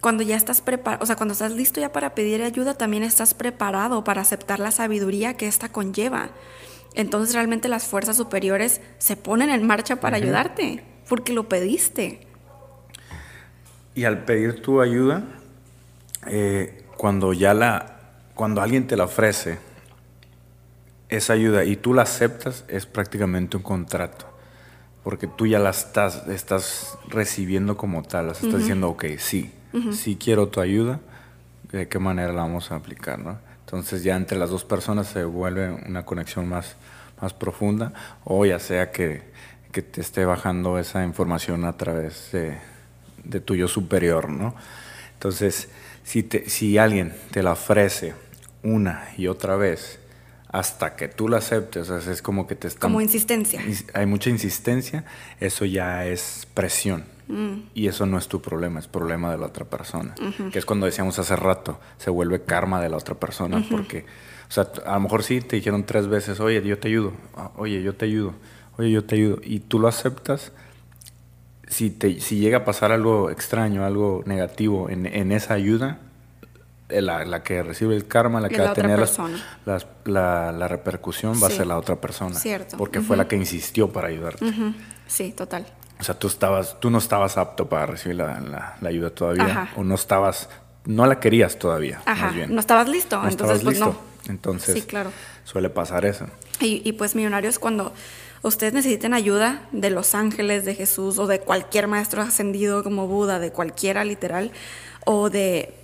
Cuando 0.00 0.22
ya 0.22 0.36
estás 0.36 0.60
preparado, 0.62 1.02
o 1.02 1.06
sea, 1.06 1.16
cuando 1.16 1.32
estás 1.32 1.52
listo 1.52 1.80
ya 1.80 1.92
para 1.92 2.14
pedir 2.14 2.42
ayuda, 2.42 2.74
también 2.74 3.02
estás 3.02 3.34
preparado 3.34 4.02
para 4.02 4.22
aceptar 4.22 4.58
la 4.58 4.70
sabiduría 4.70 5.34
que 5.34 5.46
esta 5.46 5.70
conlleva 5.70 6.30
entonces 6.94 7.34
realmente 7.34 7.68
las 7.68 7.86
fuerzas 7.86 8.16
superiores 8.16 8.80
se 8.98 9.16
ponen 9.16 9.50
en 9.50 9.66
marcha 9.66 9.96
para 9.96 10.16
ayudarte, 10.16 10.82
porque 11.08 11.32
lo 11.32 11.48
pediste. 11.48 12.26
Y 13.94 14.04
al 14.04 14.24
pedir 14.24 14.60
tu 14.60 14.80
ayuda, 14.80 15.22
eh, 16.26 16.84
cuando 16.96 17.32
ya 17.32 17.54
la, 17.54 18.00
cuando 18.34 18.60
alguien 18.60 18.86
te 18.86 18.96
la 18.96 19.04
ofrece, 19.04 19.58
esa 21.08 21.32
ayuda 21.32 21.64
y 21.64 21.76
tú 21.76 21.94
la 21.94 22.02
aceptas, 22.02 22.64
es 22.68 22.86
prácticamente 22.86 23.56
un 23.56 23.62
contrato. 23.62 24.29
Porque 25.02 25.26
tú 25.26 25.46
ya 25.46 25.58
la 25.58 25.70
estás, 25.70 26.26
estás 26.28 26.98
recibiendo 27.08 27.76
como 27.76 28.02
tal, 28.02 28.30
estás 28.30 28.58
diciendo, 28.58 28.90
ok, 28.90 29.04
sí, 29.18 29.50
sí 29.92 30.16
quiero 30.16 30.48
tu 30.48 30.60
ayuda, 30.60 31.00
¿de 31.72 31.88
qué 31.88 31.98
manera 31.98 32.32
la 32.32 32.42
vamos 32.42 32.70
a 32.70 32.76
aplicar? 32.76 33.18
¿no? 33.18 33.38
Entonces 33.64 34.02
ya 34.02 34.16
entre 34.16 34.36
las 34.36 34.50
dos 34.50 34.64
personas 34.64 35.06
se 35.06 35.24
vuelve 35.24 35.70
una 35.70 36.04
conexión 36.04 36.48
más, 36.48 36.76
más 37.22 37.32
profunda 37.32 37.92
o 38.24 38.44
ya 38.44 38.58
sea 38.58 38.90
que, 38.90 39.30
te 39.70 40.00
esté 40.00 40.24
bajando 40.24 40.80
esa 40.80 41.04
información 41.04 41.64
a 41.64 41.76
través 41.76 42.32
de, 42.32 42.58
de 43.22 43.40
tu 43.40 43.54
yo 43.54 43.68
superior, 43.68 44.28
¿no? 44.28 44.56
Entonces, 45.12 45.68
si, 46.02 46.24
te, 46.24 46.50
si 46.50 46.76
alguien 46.76 47.14
te 47.30 47.44
la 47.44 47.52
ofrece 47.52 48.14
una 48.64 49.10
y 49.16 49.28
otra 49.28 49.54
vez 49.54 50.00
hasta 50.52 50.96
que 50.96 51.08
tú 51.08 51.28
la 51.28 51.38
aceptes, 51.38 51.88
es 51.90 52.22
como 52.22 52.46
que 52.46 52.56
te 52.56 52.66
está... 52.66 52.80
Como 52.80 53.00
insistencia. 53.00 53.62
Hay 53.94 54.06
mucha 54.06 54.30
insistencia, 54.30 55.04
eso 55.38 55.64
ya 55.64 56.06
es 56.06 56.48
presión. 56.54 57.04
Mm. 57.28 57.68
Y 57.74 57.86
eso 57.86 58.04
no 58.06 58.18
es 58.18 58.26
tu 58.26 58.42
problema, 58.42 58.80
es 58.80 58.88
problema 58.88 59.30
de 59.30 59.38
la 59.38 59.46
otra 59.46 59.64
persona. 59.64 60.14
Que 60.52 60.58
es 60.58 60.64
cuando 60.64 60.86
decíamos 60.86 61.18
hace 61.20 61.36
rato, 61.36 61.78
se 61.98 62.10
vuelve 62.10 62.42
karma 62.42 62.80
de 62.80 62.88
la 62.88 62.96
otra 62.96 63.14
persona. 63.14 63.64
Porque, 63.70 64.04
o 64.48 64.52
sea, 64.52 64.68
a 64.84 64.94
lo 64.94 65.00
mejor 65.00 65.22
sí 65.22 65.40
te 65.40 65.54
dijeron 65.54 65.84
tres 65.86 66.08
veces, 66.08 66.40
oye, 66.40 66.60
yo 66.62 66.78
te 66.78 66.88
ayudo, 66.88 67.12
ah, 67.36 67.52
oye, 67.56 67.80
yo 67.82 67.94
te 67.94 68.06
ayudo, 68.06 68.34
oye, 68.76 68.90
yo 68.90 69.04
te 69.04 69.14
ayudo. 69.14 69.38
Y 69.44 69.60
tú 69.60 69.78
lo 69.78 69.86
aceptas. 69.86 70.52
Si, 71.68 71.90
te, 71.90 72.18
si 72.18 72.40
llega 72.40 72.58
a 72.58 72.64
pasar 72.64 72.90
algo 72.90 73.30
extraño, 73.30 73.84
algo 73.84 74.24
negativo 74.26 74.90
en, 74.90 75.06
en 75.06 75.30
esa 75.30 75.54
ayuda, 75.54 76.00
la, 76.90 77.24
la, 77.24 77.42
que 77.42 77.62
recibe 77.62 77.94
el 77.94 78.06
karma, 78.06 78.40
la 78.40 78.48
que 78.48 78.60
va 78.60 78.70
a 78.70 78.74
tener 78.74 78.98
la, 80.04 80.52
la, 80.52 80.68
repercusión 80.68 81.40
va 81.42 81.48
a 81.48 81.50
ser 81.50 81.66
la 81.66 81.78
otra 81.78 82.00
persona. 82.00 82.38
Cierto. 82.38 82.76
Porque 82.76 83.00
fue 83.00 83.16
la 83.16 83.28
que 83.28 83.36
insistió 83.36 83.92
para 83.92 84.08
ayudarte. 84.08 84.44
Sí, 85.06 85.32
total. 85.32 85.66
O 85.98 86.02
sea, 86.02 86.18
tú, 86.18 86.28
estabas, 86.28 86.80
tú 86.80 86.88
no 86.88 86.98
estabas 86.98 87.36
apto 87.36 87.68
para 87.68 87.86
recibir 87.86 88.16
la, 88.16 88.76
ayuda 88.82 89.10
todavía. 89.10 89.70
O 89.76 89.84
no 89.84 89.94
estabas, 89.94 90.48
no 90.86 91.06
la 91.06 91.20
querías 91.20 91.58
todavía. 91.58 92.00
Ajá. 92.06 92.32
No 92.48 92.60
estabas 92.60 92.88
listo. 92.88 93.20
entonces, 93.26 93.62
pues 93.62 93.78
no. 93.78 93.94
Entonces, 94.28 94.74
sí, 94.74 94.82
claro. 94.82 95.10
suele 95.44 95.70
pasar 95.70 96.04
eso. 96.04 96.26
Y, 96.60 96.82
y 96.84 96.92
pues, 96.92 97.14
millonarios, 97.14 97.58
cuando 97.58 97.92
ustedes 98.42 98.72
necesiten 98.72 99.14
ayuda 99.14 99.62
de 99.72 99.90
los 99.90 100.14
ángeles, 100.14 100.64
de 100.64 100.74
Jesús 100.74 101.18
o 101.18 101.26
de 101.26 101.40
cualquier 101.40 101.86
maestro 101.86 102.22
ascendido 102.22 102.82
como 102.82 103.06
Buda, 103.06 103.38
de 103.38 103.50
cualquiera 103.50 104.04
literal, 104.04 104.52
o 105.04 105.30
de 105.30 105.74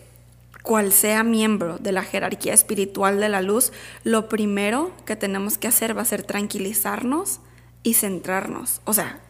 cual 0.66 0.92
sea 0.92 1.22
miembro 1.22 1.79
de 1.79 1.92
la 1.92 2.02
jerarquía 2.02 2.52
espiritual 2.52 3.20
de 3.20 3.29
la 3.29 3.40
luz, 3.40 3.72
lo 4.02 4.29
primero 4.29 4.90
que 5.07 5.14
tenemos 5.14 5.59
que 5.59 5.68
hacer 5.68 5.96
va 5.96 6.02
a 6.02 6.07
ser 6.07 6.24
tranquilizarnos 6.24 7.38
y 7.85 7.94
centrarnos. 7.94 8.81
O 8.85 8.92
sea, 8.92 9.20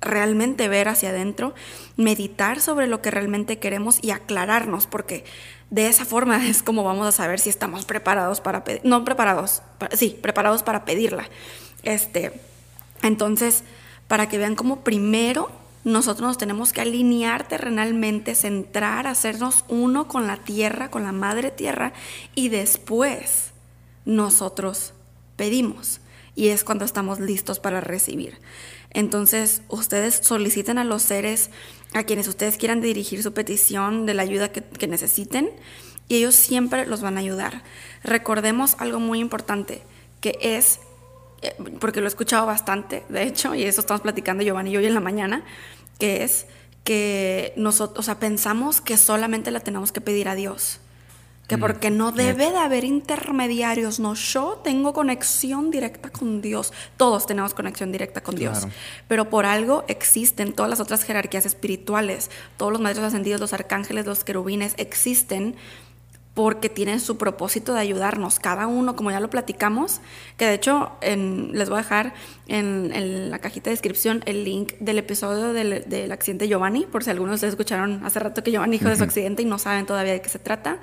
realmente 0.00 0.68
ver 0.68 0.88
hacia 0.88 1.10
adentro, 1.10 1.54
meditar 1.96 2.60
sobre 2.60 2.88
lo 2.88 3.00
que 3.02 3.12
realmente 3.12 3.60
queremos 3.60 4.02
y 4.02 4.10
aclararnos, 4.10 4.88
porque 4.88 5.24
de 5.70 5.86
esa 5.86 6.04
forma 6.04 6.44
es 6.48 6.64
como 6.64 6.82
vamos 6.82 7.06
a 7.06 7.12
saber 7.12 7.38
si 7.38 7.50
estamos 7.50 7.84
preparados 7.84 8.40
para 8.40 8.64
pedir, 8.64 8.80
no 8.82 9.04
preparados, 9.04 9.62
sí, 9.92 10.18
preparados 10.20 10.64
para 10.64 10.84
pedirla. 10.84 11.28
Este, 11.84 12.32
entonces, 13.04 13.62
para 14.08 14.28
que 14.28 14.38
vean 14.38 14.56
cómo 14.56 14.80
primero 14.80 15.52
nosotros 15.84 16.28
nos 16.28 16.38
tenemos 16.38 16.72
que 16.72 16.82
alinear 16.82 17.48
terrenalmente, 17.48 18.34
centrar, 18.34 19.06
hacernos 19.06 19.64
uno 19.68 20.08
con 20.08 20.26
la 20.26 20.36
tierra, 20.36 20.90
con 20.90 21.04
la 21.04 21.12
madre 21.12 21.50
tierra, 21.50 21.92
y 22.34 22.50
después 22.50 23.52
nosotros 24.04 24.92
pedimos. 25.36 26.00
Y 26.34 26.48
es 26.48 26.64
cuando 26.64 26.84
estamos 26.84 27.18
listos 27.18 27.60
para 27.60 27.80
recibir. 27.80 28.38
Entonces, 28.90 29.62
ustedes 29.68 30.20
soliciten 30.22 30.78
a 30.78 30.84
los 30.84 31.02
seres 31.02 31.50
a 31.94 32.04
quienes 32.04 32.28
ustedes 32.28 32.56
quieran 32.56 32.80
dirigir 32.80 33.22
su 33.22 33.32
petición 33.32 34.06
de 34.06 34.14
la 34.14 34.22
ayuda 34.22 34.52
que, 34.52 34.86
necesiten 34.86 35.50
y 36.08 36.16
ellos 36.16 36.34
siempre 36.34 36.86
los 36.86 37.00
van 37.00 37.16
a 37.16 37.20
ayudar. 37.20 37.62
Recordemos 38.02 38.76
algo 38.78 39.00
muy 39.00 39.20
importante, 39.20 39.82
que 40.20 40.38
es, 40.40 40.80
porque 41.78 42.00
lo 42.00 42.06
he 42.06 42.08
escuchado 42.08 42.46
bastante, 42.46 43.04
de 43.08 43.22
hecho, 43.22 43.54
y 43.54 43.64
eso 43.64 43.80
estamos 43.80 44.02
platicando 44.02 44.42
Giovanni 44.42 44.70
y 44.70 44.72
yo 44.74 44.80
hoy 44.80 44.86
en 44.86 44.94
la 44.94 45.00
mañana, 45.00 45.44
que 45.98 46.22
es 46.22 46.46
que 46.84 47.52
nosotros, 47.56 47.98
o 47.98 48.02
sea, 48.02 48.18
pensamos 48.18 48.80
que 48.80 48.96
solamente 48.96 49.50
la 49.50 49.60
tenemos 49.60 49.92
que 49.92 50.00
pedir 50.00 50.28
a 50.28 50.34
Dios 50.34 50.80
que 51.50 51.56
mm, 51.56 51.60
porque 51.60 51.90
no 51.90 52.12
debe 52.12 52.52
de 52.52 52.58
haber 52.58 52.84
intermediarios, 52.84 53.98
no, 53.98 54.14
yo 54.14 54.60
tengo 54.62 54.92
conexión 54.92 55.72
directa 55.72 56.08
con 56.08 56.40
Dios, 56.40 56.72
todos 56.96 57.26
tenemos 57.26 57.54
conexión 57.54 57.90
directa 57.90 58.22
con 58.22 58.36
Dios, 58.36 58.68
pero 59.08 59.28
por 59.28 59.46
algo 59.46 59.84
existen 59.88 60.52
todas 60.52 60.70
las 60.70 60.78
otras 60.78 61.02
jerarquías 61.02 61.46
espirituales, 61.46 62.30
todos 62.56 62.70
los 62.70 62.80
maestros 62.80 63.08
ascendidos, 63.08 63.40
los 63.40 63.52
arcángeles, 63.52 64.06
los 64.06 64.22
querubines 64.22 64.74
existen 64.76 65.56
porque 66.34 66.68
tienen 66.68 67.00
su 67.00 67.18
propósito 67.18 67.74
de 67.74 67.80
ayudarnos, 67.80 68.38
cada 68.38 68.66
uno, 68.66 68.96
como 68.96 69.10
ya 69.10 69.20
lo 69.20 69.30
platicamos, 69.30 70.00
que 70.36 70.46
de 70.46 70.54
hecho 70.54 70.92
les 71.02 71.68
voy 71.68 71.78
a 71.78 71.82
dejar 71.82 72.14
en, 72.50 73.30
la 73.30 73.38
cajita 73.38 73.70
de 73.70 73.74
descripción 73.74 74.22
el 74.26 74.44
link 74.44 74.72
del 74.80 74.98
episodio 74.98 75.52
del, 75.52 76.12
accidente 76.12 76.48
Giovanni, 76.48 76.84
por 76.86 77.04
si 77.04 77.10
algunos 77.10 77.32
de 77.32 77.34
ustedes 77.36 77.52
escucharon 77.52 78.04
hace 78.04 78.18
rato 78.18 78.42
que 78.42 78.50
Giovanni 78.50 78.78
dijo 78.78 78.88
de 78.88 78.96
su 78.96 79.04
accidente 79.04 79.42
y 79.42 79.44
no 79.44 79.58
saben 79.58 79.86
todavía 79.86 80.12
de 80.12 80.20
qué 80.20 80.28
se 80.28 80.38
trata. 80.38 80.78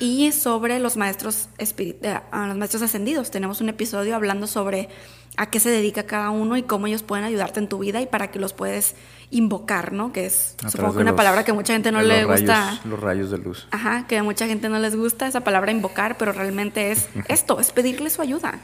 Y 0.00 0.32
sobre 0.32 0.78
los 0.78 0.96
maestros, 0.96 1.48
eh, 1.58 2.20
los 2.32 2.56
maestros 2.56 2.82
ascendidos, 2.82 3.30
tenemos 3.30 3.60
un 3.60 3.70
episodio 3.70 4.14
hablando 4.14 4.46
sobre 4.46 4.88
a 5.36 5.46
qué 5.46 5.60
se 5.60 5.70
dedica 5.70 6.02
cada 6.02 6.30
uno 6.30 6.56
y 6.56 6.62
cómo 6.62 6.86
ellos 6.88 7.02
pueden 7.02 7.24
ayudarte 7.24 7.60
en 7.60 7.68
tu 7.68 7.78
vida 7.78 8.00
y 8.00 8.06
para 8.06 8.30
qué 8.30 8.38
los 8.38 8.52
puedes 8.52 8.94
invocar, 9.30 9.92
¿no? 9.92 10.12
Que 10.12 10.26
es, 10.26 10.56
supongo 10.68 10.94
que 10.94 11.02
una 11.02 11.16
palabra 11.16 11.44
que 11.44 11.52
mucha 11.52 11.72
gente 11.72 11.92
no 11.92 12.02
le 12.02 12.24
gusta. 12.24 12.80
Los 12.84 13.00
rayos 13.00 13.30
de 13.30 13.38
luz. 13.38 13.66
Ajá, 13.70 14.06
que 14.06 14.18
a 14.18 14.22
mucha 14.22 14.46
gente 14.46 14.68
no 14.68 14.78
les 14.78 14.96
gusta 14.96 15.26
esa 15.26 15.40
palabra 15.40 15.70
invocar, 15.70 16.18
pero 16.18 16.32
realmente 16.32 16.90
es 16.90 17.08
esto, 17.28 17.60
es 17.60 17.72
pedirle 17.72 18.10
su 18.10 18.20
ayuda. 18.20 18.58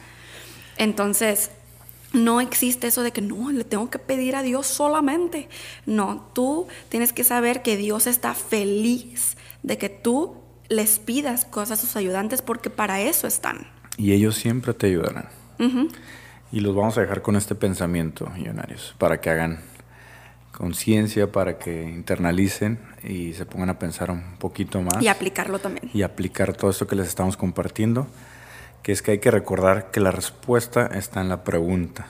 Entonces, 0.76 1.50
no 2.14 2.40
existe 2.40 2.86
eso 2.86 3.02
de 3.02 3.12
que 3.12 3.20
no, 3.20 3.50
le 3.50 3.64
tengo 3.64 3.90
que 3.90 3.98
pedir 3.98 4.36
a 4.36 4.42
Dios 4.42 4.66
solamente. 4.66 5.48
No, 5.84 6.30
tú 6.32 6.66
tienes 6.88 7.12
que 7.12 7.24
saber 7.24 7.62
que 7.62 7.76
Dios 7.76 8.06
está 8.06 8.34
feliz 8.34 9.36
de 9.62 9.76
que 9.76 9.88
tú 9.88 10.36
les 10.68 10.98
pidas 10.98 11.44
cosas 11.44 11.78
a 11.78 11.82
sus 11.82 11.96
ayudantes 11.96 12.40
porque 12.40 12.70
para 12.70 13.00
eso 13.00 13.26
están. 13.26 13.66
Y 13.96 14.12
ellos 14.12 14.36
siempre 14.36 14.74
te 14.74 14.86
ayudarán. 14.86 15.28
Y 16.50 16.60
los 16.60 16.74
vamos 16.74 16.96
a 16.98 17.00
dejar 17.00 17.22
con 17.22 17.36
este 17.36 17.54
pensamiento, 17.54 18.28
millonarios, 18.30 18.94
para 18.98 19.20
que 19.20 19.30
hagan 19.30 19.60
conciencia, 20.52 21.30
para 21.30 21.58
que 21.58 21.82
internalicen 21.82 22.78
y 23.02 23.32
se 23.32 23.44
pongan 23.44 23.70
a 23.70 23.78
pensar 23.78 24.10
un 24.10 24.36
poquito 24.38 24.80
más. 24.80 25.02
Y 25.02 25.08
aplicarlo 25.08 25.58
también. 25.58 25.90
Y 25.92 26.02
aplicar 26.02 26.56
todo 26.56 26.70
esto 26.70 26.86
que 26.86 26.96
les 26.96 27.08
estamos 27.08 27.36
compartiendo, 27.36 28.06
que 28.84 28.92
es 28.92 29.00
que 29.00 29.12
hay 29.12 29.18
que 29.18 29.30
recordar 29.30 29.90
que 29.90 29.98
la 29.98 30.10
respuesta 30.10 30.86
está 30.86 31.22
en 31.22 31.30
la 31.30 31.42
pregunta. 31.42 32.06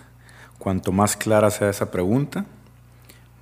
Cuanto 0.59 0.91
más 0.91 1.17
clara 1.17 1.51
sea 1.53 1.71
esa 1.71 1.93
pregunta, 1.93 2.47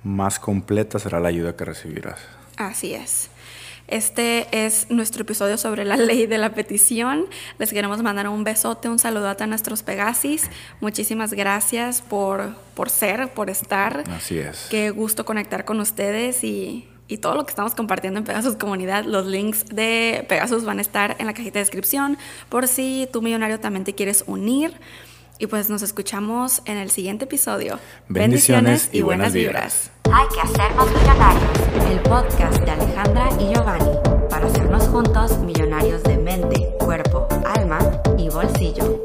más 0.03 0.37
completa 0.37 0.99
será 0.99 1.19
la 1.19 1.29
ayuda 1.29 1.55
que 1.55 1.65
recibirás. 1.65 2.19
Así 2.57 2.93
es. 2.93 3.31
Este 3.87 4.65
es 4.65 4.91
nuestro 4.91 5.23
episodio 5.23 5.57
sobre 5.57 5.83
la 5.83 5.97
ley 6.09 6.27
de 6.27 6.37
la 6.37 6.53
petición. 6.53 7.25
Les 7.57 7.71
queremos 7.71 8.03
mandar 8.03 8.27
un 8.29 8.43
besote, 8.43 8.87
un 8.87 8.99
saludote 8.99 9.43
a 9.43 9.47
nuestros 9.47 9.81
Pegasis. 9.81 10.51
Muchísimas 10.79 11.33
gracias 11.33 12.03
por, 12.03 12.55
por 12.75 12.91
ser, 12.91 13.33
por 13.33 13.49
estar. 13.49 14.03
Así 14.11 14.37
es. 14.37 14.67
Qué 14.69 14.91
gusto 14.91 15.25
conectar 15.25 15.65
con 15.65 15.79
ustedes 15.79 16.43
y, 16.43 16.87
y 17.07 17.17
todo 17.17 17.35
lo 17.35 17.45
que 17.45 17.49
estamos 17.49 17.75
compartiendo 17.75 18.19
en 18.19 18.25
Pegasus 18.25 18.55
Comunidad. 18.55 19.05
Los 19.05 19.25
links 19.25 19.65
de 19.65 20.25
Pegasus 20.29 20.65
van 20.65 20.79
a 20.79 20.81
estar 20.81 21.15
en 21.19 21.25
la 21.25 21.33
cajita 21.33 21.59
de 21.59 21.65
descripción 21.65 22.17
por 22.49 22.67
si 22.67 23.07
tu 23.11 23.21
millonario 23.21 23.59
también 23.59 23.83
te 23.83 23.93
quieres 23.93 24.23
unir. 24.27 24.73
Y 25.39 25.47
pues 25.47 25.69
nos 25.69 25.81
escuchamos 25.81 26.61
en 26.65 26.77
el 26.77 26.91
siguiente 26.91 27.25
episodio. 27.25 27.79
Bendiciones, 28.07 28.89
y 28.93 29.01
buenas 29.01 29.33
vibras. 29.33 29.91
Hay 30.11 30.27
que 30.33 30.41
hacernos 30.41 30.87
millonarios. 30.91 31.43
El 31.89 31.99
podcast 32.01 32.63
de 32.63 32.71
Alejandra 32.71 33.29
y 33.39 33.53
Giovanni 33.53 33.97
para 34.29 34.47
hacernos 34.47 34.87
juntos 34.87 35.39
millonarios 35.39 36.03
de 36.03 36.17
mente, 36.17 36.69
cuerpo, 36.79 37.27
alma 37.45 37.79
y 38.17 38.29
bolsillo. 38.29 39.01